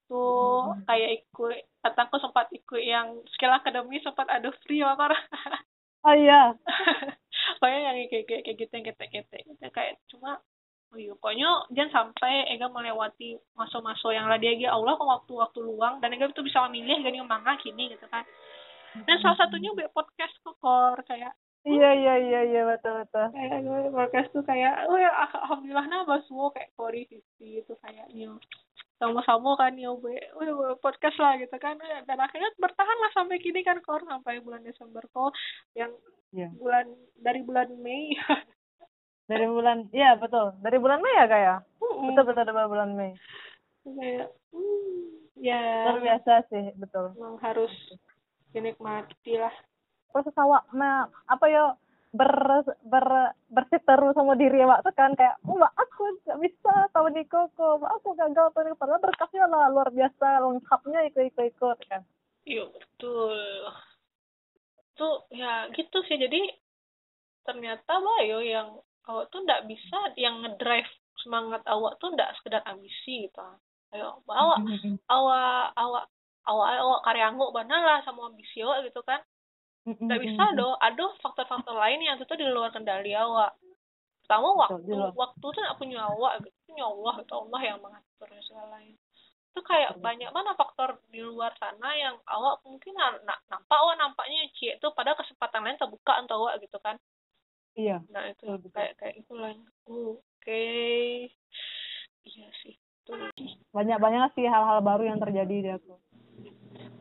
tuh 0.08 0.72
Mm-mm. 0.72 0.88
kayak 0.88 1.10
ikut 1.20 1.56
kataku 1.84 2.16
sempat 2.16 2.48
ikut 2.54 2.80
yang 2.80 3.20
skill 3.36 3.52
akademi 3.52 4.00
sempat 4.00 4.24
ada 4.32 4.48
free 4.64 4.80
ya 4.80 4.96
kor. 4.96 5.12
Oh 6.06 6.14
iya. 6.14 6.54
Kayak 7.60 7.80
yang 7.82 7.96
kayak 8.06 8.24
kayak 8.30 8.42
kayak 8.46 8.56
gitu 8.62 8.72
yang 8.78 8.86
ketek-ketek 8.86 9.42
gitu 9.48 9.64
kayak 9.74 9.98
cuma 10.06 10.38
oh 10.94 10.98
iya 10.98 11.12
pokoknya 11.18 11.66
jangan 11.74 11.90
sampai 12.12 12.46
Ega 12.54 12.70
melewati 12.70 13.34
masa-masa 13.58 14.14
yang 14.14 14.30
lah 14.30 14.38
dia 14.38 14.54
Ega 14.54 14.70
Allah 14.70 14.94
kok 14.94 15.08
waktu-waktu 15.08 15.58
luang? 15.66 15.98
Dan 15.98 16.14
Ega 16.14 16.30
itu 16.30 16.46
bisa 16.46 16.62
memilih 16.70 17.02
gini 17.02 17.18
manga 17.26 17.58
gini 17.58 17.90
gitu 17.90 18.06
kan 18.06 18.22
dan 19.04 19.16
salah 19.20 19.36
satunya 19.36 19.70
buat 19.76 19.92
podcast 19.92 20.34
kok 20.40 20.56
Kor. 20.62 20.96
kayak 21.04 21.36
iya 21.66 21.90
iya 21.92 22.14
iya 22.16 22.40
iya 22.46 22.62
betul 22.64 23.02
betul. 23.02 23.26
Kayak 23.34 23.58
gue 23.66 23.80
podcast 23.92 24.28
tuh 24.32 24.44
kayak 24.46 24.86
oh 24.88 24.96
ya 24.96 25.10
alhamdulillah 25.12 25.86
nah 25.90 26.06
semua 26.24 26.48
kayak 26.54 26.70
Kori 26.78 27.04
Vivi 27.10 27.60
itu 27.60 27.74
kayak 27.82 28.08
new 28.14 28.38
sama-sama 28.96 29.60
kan 29.60 29.76
new 29.76 30.00
be 30.00 30.16
oh 30.38 30.42
ya, 30.46 30.54
podcast 30.80 31.18
lah 31.20 31.36
gitu 31.36 31.52
kan. 31.60 31.76
Dan 31.80 32.18
akhirnya 32.22 32.48
bertahan 32.56 32.98
lah 33.02 33.10
sampai 33.12 33.36
kini 33.42 33.60
kan 33.66 33.82
Kor 33.82 34.00
sampai 34.06 34.40
bulan 34.40 34.62
Desember 34.64 35.02
kok 35.12 35.34
yang 35.76 35.90
Iya. 36.34 36.50
bulan 36.58 36.86
dari 37.16 37.40
bulan 37.46 37.68
Mei. 37.80 38.12
Dari 39.26 39.42
bulan 39.42 39.90
iya 39.90 40.14
betul. 40.14 40.54
Dari 40.62 40.78
bulan 40.78 41.02
Mei 41.02 41.18
ya 41.18 41.26
kayak 41.26 41.58
Mm-mm. 41.82 42.14
betul 42.14 42.24
betul 42.30 42.44
dari 42.46 42.70
bulan 42.70 42.90
Mei. 42.94 43.10
Kayak 43.82 44.30
hmm, 44.54 45.02
ya. 45.34 45.62
Luar 45.90 45.98
biasa 45.98 46.32
sih 46.46 46.64
betul. 46.78 47.10
Memang 47.18 47.34
harus 47.42 47.74
dinikmati 48.56 49.36
lah 49.36 49.52
proses 50.16 50.32
awak 50.40 50.64
me- 50.72 51.12
apa 51.28 51.44
ya 51.44 51.76
ber 52.16 52.32
ber 52.88 53.36
bersiteru 53.52 54.16
sama 54.16 54.32
diri 54.40 54.64
awak 54.64 54.80
tuh 54.80 54.94
kan 54.96 55.12
kayak 55.12 55.36
oh 55.44 55.60
mbak 55.60 55.72
aku 55.76 56.08
nggak 56.24 56.40
bisa 56.40 56.88
tahun 56.96 57.12
di 57.12 57.28
koko 57.28 57.76
mbak 57.84 57.92
aku 58.00 58.16
gagal 58.16 58.48
tahun 58.56 58.72
ini 58.72 58.80
padahal 58.80 59.04
berkasnya 59.04 59.44
lah 59.44 59.68
luar 59.68 59.92
biasa 59.92 60.40
lengkapnya 60.40 61.04
ikut 61.12 61.22
ikut 61.28 61.44
ikut 61.52 61.78
kan. 61.92 62.00
Iya 62.46 62.64
betul. 62.72 63.36
Tuh 64.96 65.28
ya 65.34 65.68
gitu 65.76 65.98
sih. 66.08 66.16
Jadi 66.16 66.40
ternyata 67.44 68.00
bayo 68.00 68.40
yang 68.40 68.80
awak 69.04 69.28
tuh 69.28 69.44
nggak 69.44 69.68
bisa 69.68 70.16
yang 70.16 70.40
ngedrive 70.40 70.88
semangat 71.20 71.60
awak 71.68 72.00
tuh 72.00 72.14
nggak 72.14 72.32
sekedar 72.40 72.64
ambisi 72.64 73.28
gitu. 73.28 73.44
Ayo 73.92 74.24
awak 74.24 74.64
awak 75.10 75.74
awak 75.76 76.04
awak 76.46 76.68
awak 76.78 77.00
karya 77.02 77.24
anggo 77.28 77.50
benar 77.50 77.82
lah 77.82 77.98
sama 78.06 78.30
awak 78.30 78.78
gitu 78.86 79.00
kan. 79.02 79.20
Nggak 79.86 80.20
bisa 80.22 80.42
do 80.58 80.74
ada 80.82 81.04
faktor-faktor 81.22 81.74
lain 81.78 82.02
yang 82.02 82.18
itu 82.18 82.34
di 82.34 82.46
luar 82.46 82.74
kendali 82.74 83.14
awak. 83.14 83.54
Pertama 84.26 84.50
waktu 84.58 84.94
waktu 85.14 85.46
tuh 85.46 85.60
nggak 85.62 85.78
punya 85.78 86.06
awak 86.10 86.42
gitu. 86.42 86.54
Allah 86.76 87.14
itu 87.24 87.32
Allah 87.32 87.60
yang 87.62 87.78
mengaturnya 87.80 88.42
segala 88.44 88.66
lain. 88.76 88.94
Itu 89.54 89.60
kayak 89.64 89.96
banyak 90.04 90.28
mana 90.28 90.52
faktor 90.52 91.00
di 91.08 91.24
luar 91.24 91.54
sana 91.56 91.96
yang 91.96 92.20
awak 92.28 92.60
mungkin 92.68 92.92
na- 92.92 93.22
na- 93.24 93.44
nampak 93.48 93.78
awak 93.80 93.96
nampaknya 93.96 94.44
cie 94.60 94.76
itu 94.76 94.88
pada 94.92 95.16
kesempatan 95.16 95.64
lain 95.64 95.80
terbuka 95.80 96.20
untuk 96.20 96.36
awak 96.44 96.60
gitu 96.60 96.76
kan. 96.84 97.00
Iya. 97.76 98.04
Nah 98.12 98.28
itu 98.28 98.44
Betul, 98.44 98.72
kayak 98.76 98.92
kayak 99.00 99.14
itulah 99.24 99.48
yang 99.52 99.64
oh, 99.88 100.20
oke. 100.20 100.64
Iya 102.26 102.48
sih 102.60 102.74
itu. 102.76 103.12
Banyak 103.72 103.98
banyak 104.02 104.22
sih 104.34 104.44
hal-hal 104.44 104.82
baru 104.82 105.08
yang 105.08 105.20
terjadi 105.22 105.56
di 105.62 105.70
aku 105.70 105.96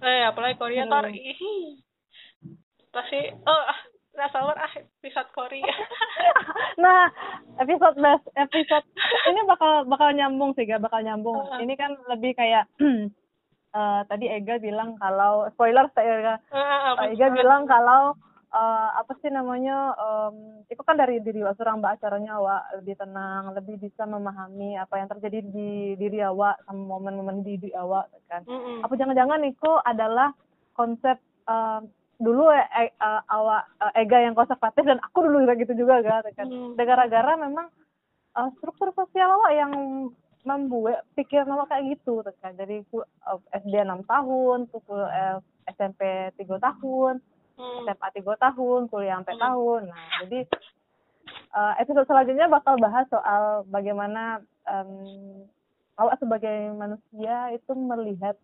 eh 0.02 0.22
apalagi 0.26 0.56
Korea 0.56 0.84
Hmm. 0.84 1.12
ih. 1.12 1.80
Pasti 2.90 3.20
oh 3.44 3.64
ah 3.66 3.80
nggak 4.16 4.32
sabar 4.32 4.56
ah 4.58 4.74
episode 4.74 5.30
Korea. 5.32 5.68
Nah 6.76 7.08
episode 7.58 7.96
best 7.96 8.26
episode 8.36 8.84
ini 9.26 9.40
bakal 9.46 9.84
bakal 9.86 10.12
nyambung 10.12 10.52
sih 10.54 10.64
gak 10.64 10.84
bakal 10.84 11.00
nyambung. 11.00 11.40
Heeh. 11.40 11.64
ini 11.64 11.74
kan 11.76 11.96
lebih 12.08 12.36
kayak 12.36 12.68
eh, 13.76 14.02
tadi 14.06 14.26
Ega 14.28 14.60
bilang 14.60 14.96
kalau 14.98 15.48
spoiler 15.52 15.88
saya 15.92 16.40
Ah, 16.52 16.96
apa 16.96 17.12
Ega 17.12 17.32
bilang 17.32 17.64
kalau 17.66 18.16
eh, 18.56 18.90
apa 18.96 19.12
sih 19.20 19.28
namanya 19.30 19.92
em, 19.94 20.36
itu 20.66 20.80
kan 20.80 20.96
dari 20.96 21.20
diri 21.20 21.44
awak 21.44 21.56
seorang 21.56 21.78
mbak 21.78 22.00
acaranya 22.00 22.32
awak 22.34 22.62
lebih 22.74 22.96
tenang 22.96 23.52
lebih 23.52 23.76
bisa 23.78 24.04
memahami 24.06 24.76
apa 24.76 24.96
yang 24.96 25.10
terjadi 25.10 25.40
di 25.46 25.70
diri 25.94 26.20
awak 26.22 26.56
sama 26.64 26.96
momen-momen 26.96 27.44
di 27.44 27.60
diri 27.60 27.76
awak 27.76 28.08
kan. 28.26 28.42
Mm-mm. 28.44 28.80
apa 28.80 28.94
jangan-jangan 28.96 29.40
Niko 29.40 29.84
adalah 29.84 30.32
konsep 30.72 31.20
em, 31.46 31.92
dulu 32.16 32.48
eh, 32.48 32.64
eh, 32.88 33.22
awak 33.28 33.68
eh, 33.84 34.02
Ega 34.02 34.24
yang 34.24 34.34
konservatif 34.34 34.82
dan 34.82 35.04
aku 35.04 35.20
dulu 35.22 35.44
juga 35.44 35.54
gitu 35.56 35.74
juga 35.76 36.00
kan 36.00 36.24
Hmm. 36.48 36.74
Dan 36.74 36.86
gara-gara 36.86 37.36
memang 37.36 37.68
eh, 38.34 38.50
struktur 38.56 38.96
sosial 38.96 39.36
awak 39.36 39.52
yang 39.52 39.72
membuat 40.46 41.04
pikiran 41.14 41.50
awak 41.50 41.68
kayak 41.70 41.98
gitu 41.98 42.22
kan. 42.40 42.54
Dari 42.54 42.88
ku- 42.88 43.04
eh, 43.04 43.40
SD 43.58 43.84
6 43.84 44.06
tahun 44.06 44.70
eh, 45.12 45.38
SMP 45.68 46.02
3 46.34 46.56
tahun 46.62 47.20
hmm. 47.56 47.88
SMA 47.88 48.10
3 48.14 48.46
tahun 48.46 48.82
kuliah 48.88 49.18
sampai 49.18 49.36
Hmm. 49.36 49.44
tahun. 49.44 49.82
Nah 49.88 50.08
jadi 50.22 50.40
eh, 51.52 51.74
episode 51.80 52.06
selanjutnya 52.06 52.48
bakal 52.48 52.76
bahas 52.78 53.06
soal 53.08 53.44
bagaimana 53.66 54.40
em, 54.66 55.48
awak 55.96 56.20
sebagai 56.20 56.72
manusia 56.72 57.52
itu 57.52 57.72
melihat 57.72 58.36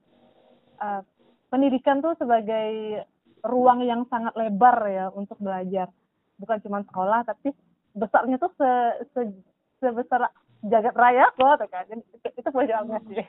eh, 0.77 1.01
pendidikan 1.47 1.99
tuh 1.99 2.15
sebagai 2.15 3.03
ruang 3.41 3.81
yang 3.81 4.05
sangat 4.07 4.31
lebar 4.35 4.77
ya 4.87 5.09
untuk 5.09 5.35
belajar. 5.37 5.91
Bukan 6.37 6.57
cuma 6.61 6.81
sekolah 6.81 7.21
tapi 7.23 7.51
besarnya 7.91 8.37
tuh 8.37 8.49
se, 8.55 8.69
se- 9.11 9.43
sebesar 9.77 10.31
jagat 10.61 10.93
raya 10.93 11.25
kok 11.33 11.59
tuh 11.59 11.67
kan. 11.67 11.85
Itu, 11.89 12.27
itu 12.31 12.49
banget 12.49 13.01
sih 13.09 13.27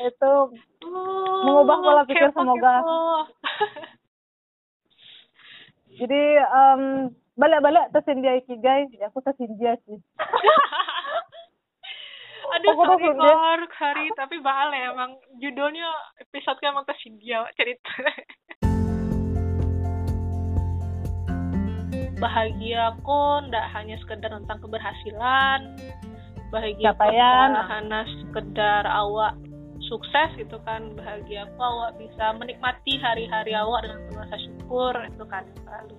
itu 0.00 0.32
Uh, 0.80 1.44
Mengubah 1.44 1.76
pola 1.76 2.02
pikir 2.02 2.32
semoga. 2.32 2.80
jadi 6.00 6.22
em, 6.40 7.12
balik-balik 7.36 7.92
tersindia 7.92 8.40
ikigai 8.40 8.88
ya 8.96 9.12
aku 9.12 9.20
tersindia 9.20 9.76
sih 9.84 10.00
Aduh, 12.50 12.74
Aku 12.74 12.82
sorry 12.82 13.14
Kor, 13.14 13.62
sorry, 13.78 14.10
tapi 14.18 14.42
ya 14.42 14.90
emang. 14.90 15.14
Judulnya 15.38 15.86
episode 16.18 16.58
emang 16.66 16.82
tersedia 16.82 17.46
cerita. 17.54 17.94
Bahagia 22.18 22.90
aku 22.90 23.46
ndak 23.46 23.70
hanya 23.70 23.94
sekedar 24.02 24.34
tentang 24.34 24.58
keberhasilan, 24.66 25.78
bahagia 26.50 26.90
Capaian. 26.90 27.54
ndak 27.54 27.70
hanya 27.70 28.02
sekedar 28.18 28.82
awak 28.82 29.38
sukses 29.90 30.30
gitu 30.38 30.54
kan, 30.62 30.94
bahagia 30.94 31.44
aku 31.44 31.58
awak 31.58 31.98
bisa 31.98 32.30
menikmati 32.38 32.94
hari-hari 32.96 33.50
awak 33.52 33.82
dengan 33.82 33.98
penuh 34.06 34.22
rasa 34.22 34.36
syukur 34.38 34.94
itu 35.02 35.24
kan 35.26 35.42
selalu 35.66 35.94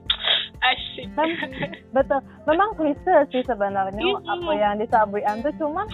asik. 0.63 1.07
Betul 1.95 2.19
memang 2.47 2.71
klise 2.79 3.15
sih 3.29 3.43
sebenarnya 3.43 3.99
Iya. 3.99 4.17
apa 4.23 4.51
yang 4.55 4.75
disampaikan 4.79 5.43
tuh 5.43 5.53
cuman 5.59 5.87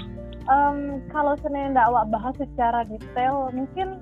em, 0.46 0.78
kalau 1.10 1.34
sebenarnya 1.42 1.82
awak 1.90 2.06
bahas 2.08 2.36
secara 2.38 2.86
detail 2.86 3.50
mungkin 3.50 3.98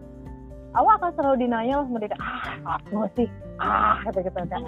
awak 0.75 0.99
akan 0.99 1.11
selalu 1.15 1.47
denial 1.47 1.87
mendidik 1.87 2.19
ah 2.19 2.77
aku 2.77 3.07
sih 3.15 3.29
ah 3.57 4.01
gitu 4.09 4.25
gitu 4.25 4.39
kan 4.51 4.61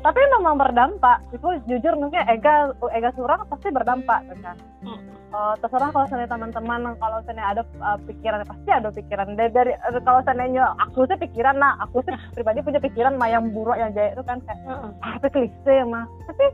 tapi 0.00 0.20
memang 0.40 0.56
berdampak. 0.56 1.20
Itu 1.32 1.48
jujur 1.68 1.94
mungkin 1.96 2.24
ega 2.28 2.72
ega 2.92 3.10
surang 3.16 3.44
pasti 3.48 3.68
berdampak 3.68 4.24
kan? 4.40 4.56
Mm, 4.80 5.20
Eh, 5.30 5.54
terserah 5.62 5.94
kalau 5.94 6.10
seandainya 6.10 6.34
teman-teman 6.34 6.98
kalau 6.98 7.22
seandainya 7.22 7.54
ada 7.54 7.62
uh, 7.78 7.94
pikiran 8.02 8.42
pasti 8.42 8.70
ada 8.74 8.90
pikiran. 8.90 9.38
Dari, 9.38 9.50
dari 9.54 9.72
kalau 10.02 10.18
seandainya 10.26 10.74
aku 10.74 11.06
sih 11.06 11.14
pikiran 11.22 11.54
nah 11.54 11.78
aku 11.78 12.02
sih 12.02 12.10
pribadi 12.34 12.66
punya 12.66 12.82
pikiran 12.82 13.14
mah 13.14 13.30
yang 13.30 13.46
buruk 13.54 13.78
yang 13.78 13.94
jahit 13.94 14.18
itu 14.18 14.26
kan 14.26 14.42
kayak 14.42 14.58
mm. 14.66 14.90
ah 14.98 15.14
klise 15.22 15.76
mah 15.86 16.02
tapi 16.26 16.50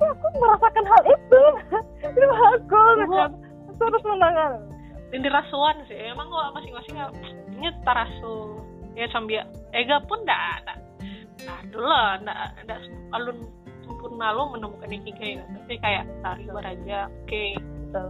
tapi 0.00 0.04
aku 0.16 0.26
merasakan 0.40 0.84
hal 0.88 1.02
itu. 1.12 1.42
Itu 2.08 2.24
aku 2.24 2.80
Ibu. 3.04 3.20
terus 3.76 4.02
menangan 4.08 4.52
ini 5.12 5.28
rasuan 5.28 5.76
sih. 5.84 6.00
Emang 6.00 6.32
gua 6.32 6.56
masing-masing 6.56 6.96
ini 7.60 7.68
tarasu 7.84 8.64
ya 8.96 9.12
sambil 9.12 9.44
ega 9.76 10.00
pun 10.08 10.24
ndak 10.24 10.80
ndak 11.44 11.48
nah 11.48 11.60
dulu 11.72 11.86
lah 11.88 12.10
ndak 12.20 12.38
ndak 12.66 12.78
sem- 12.84 13.08
alun 13.16 13.38
sempurna 13.84 14.28
lo 14.32 14.42
menemukan 14.52 14.92
ikigai 14.92 15.40
tapi 15.40 15.74
kayak 15.80 16.04
tari 16.20 16.44
beraja 16.46 16.98
oke 17.08 17.44
gitu. 17.56 18.04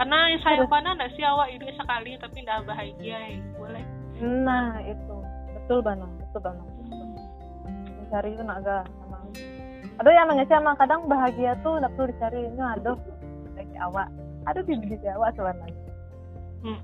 karena 0.00 0.18
sayang 0.40 0.70
mana 0.72 0.96
ndak 0.96 1.12
sih 1.14 1.24
awak 1.24 1.52
hidup 1.52 1.70
sekali 1.76 2.16
tapi 2.16 2.36
ndak 2.40 2.64
bahagia 2.64 3.18
ya 3.20 3.38
boleh. 3.56 3.84
Nah 4.20 4.80
itu. 4.84 5.16
Betul 5.60 5.84
banget 5.84 6.08
betul 6.24 6.40
banget 6.40 6.66
mencari 8.00 8.28
itu 8.32 8.42
naga 8.42 8.82
emang. 9.06 9.24
Ada 10.00 10.10
yang 10.10 10.26
nangis 10.32 10.50
emang 10.50 10.76
kadang 10.80 11.04
bahagia 11.04 11.52
tuh 11.60 11.76
nggak 11.76 11.92
perlu 11.94 12.08
dicari. 12.10 12.48
Ini 12.48 12.64
aduh 12.80 12.96
kayak 13.54 13.80
awak. 13.92 14.08
Aduh 14.48 14.64
di 14.64 14.72
diri 14.88 15.08
awak 15.12 15.36
sebenarnya 15.36 15.90
hmm. 16.64 16.80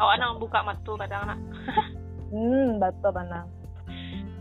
awak 0.00 0.14
nang 0.20 0.40
buka 0.40 0.60
matu 0.64 0.96
kadang 0.96 1.28
anak 1.28 1.38
Hmm, 2.30 2.82
betul 2.82 3.10
benar. 3.14 3.44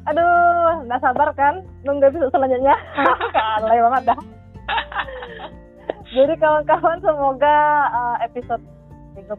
Aduh, 0.05 0.85
nggak 0.85 1.01
sabar 1.01 1.29
kan 1.33 1.65
nunggu 1.81 2.13
episode 2.13 2.29
selanjutnya. 2.29 2.77
Alay 3.61 3.81
banget 3.81 4.03
dah. 4.13 4.19
Jadi 6.13 6.33
kawan-kawan 6.37 7.01
semoga 7.01 7.57
uh, 7.89 8.17
episode 8.21 8.61
31 9.17 9.35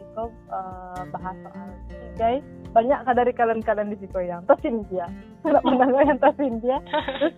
itu 0.00 0.24
uh, 0.48 1.02
bahas 1.12 1.36
soal 1.44 1.68
ikigai. 1.92 2.36
Banyak 2.72 2.98
kan 3.04 3.14
dari 3.14 3.32
kalian-kalian 3.36 3.92
di 3.92 3.98
situ 4.00 4.18
yang 4.24 4.42
tersindia. 4.48 5.06
Tidak 5.44 5.62
mendengar 5.68 6.08
yang 6.08 6.20
tersindia. 6.20 6.80
Terus 7.20 7.36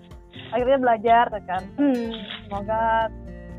akhirnya 0.54 0.78
belajar 0.78 1.26
kan. 1.50 1.62
Hmm, 1.74 2.14
semoga 2.46 3.10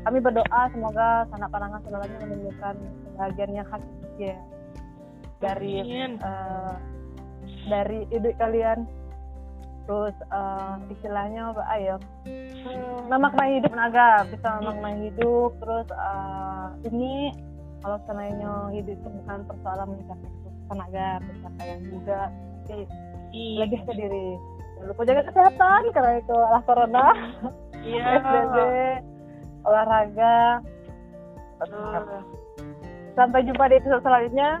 kami 0.08 0.18
berdoa 0.22 0.60
semoga 0.70 1.26
sanak 1.34 1.50
pandangan 1.50 1.80
saudaranya 1.82 2.18
menemukan 2.24 2.74
kebahagiaan 2.78 3.52
yang 3.52 3.68
hakiki 3.68 4.32
ya. 4.32 4.38
Dari 5.38 5.74
Amin. 5.80 6.12
eh, 6.16 6.74
dari 7.66 7.98
ide 8.10 8.30
kalian. 8.36 8.86
Terus 9.86 10.16
eh, 10.18 10.74
istilahnya 10.90 11.54
apa 11.54 11.62
ayo. 11.72 11.96
Memaknai 13.06 13.58
hidup 13.58 13.72
naga 13.72 14.26
bisa 14.26 14.58
memaknai 14.58 15.10
hidup. 15.10 15.54
Terus 15.58 15.88
eh, 15.88 16.66
ini 16.90 17.30
kalau 17.80 17.98
seandainya 18.04 18.52
hidup 18.72 18.94
itu 18.94 19.08
bukan 19.22 19.38
persoalan 19.46 19.88
mencapai 19.94 20.30
tenaga 20.66 21.06
pencapaian 21.22 21.80
juga 21.86 22.20
tapi 22.66 22.82
Iya. 23.30 23.58
lebih 23.62 23.80
ke 23.84 23.92
diri. 23.94 24.28
Jangan 24.76 24.86
lupa 24.88 25.02
jaga 25.04 25.22
kesehatan 25.28 25.80
karena 25.92 26.12
itu 26.18 26.32
adalah 26.32 26.62
corona. 26.64 27.06
Iya. 27.78 28.02
PSBB 28.24 28.56
olahraga. 29.62 30.38
Betul. 31.56 32.20
sampai 33.14 33.48
jumpa 33.48 33.64
di 33.66 33.80
episode 33.80 34.04
selanjutnya 34.04 34.60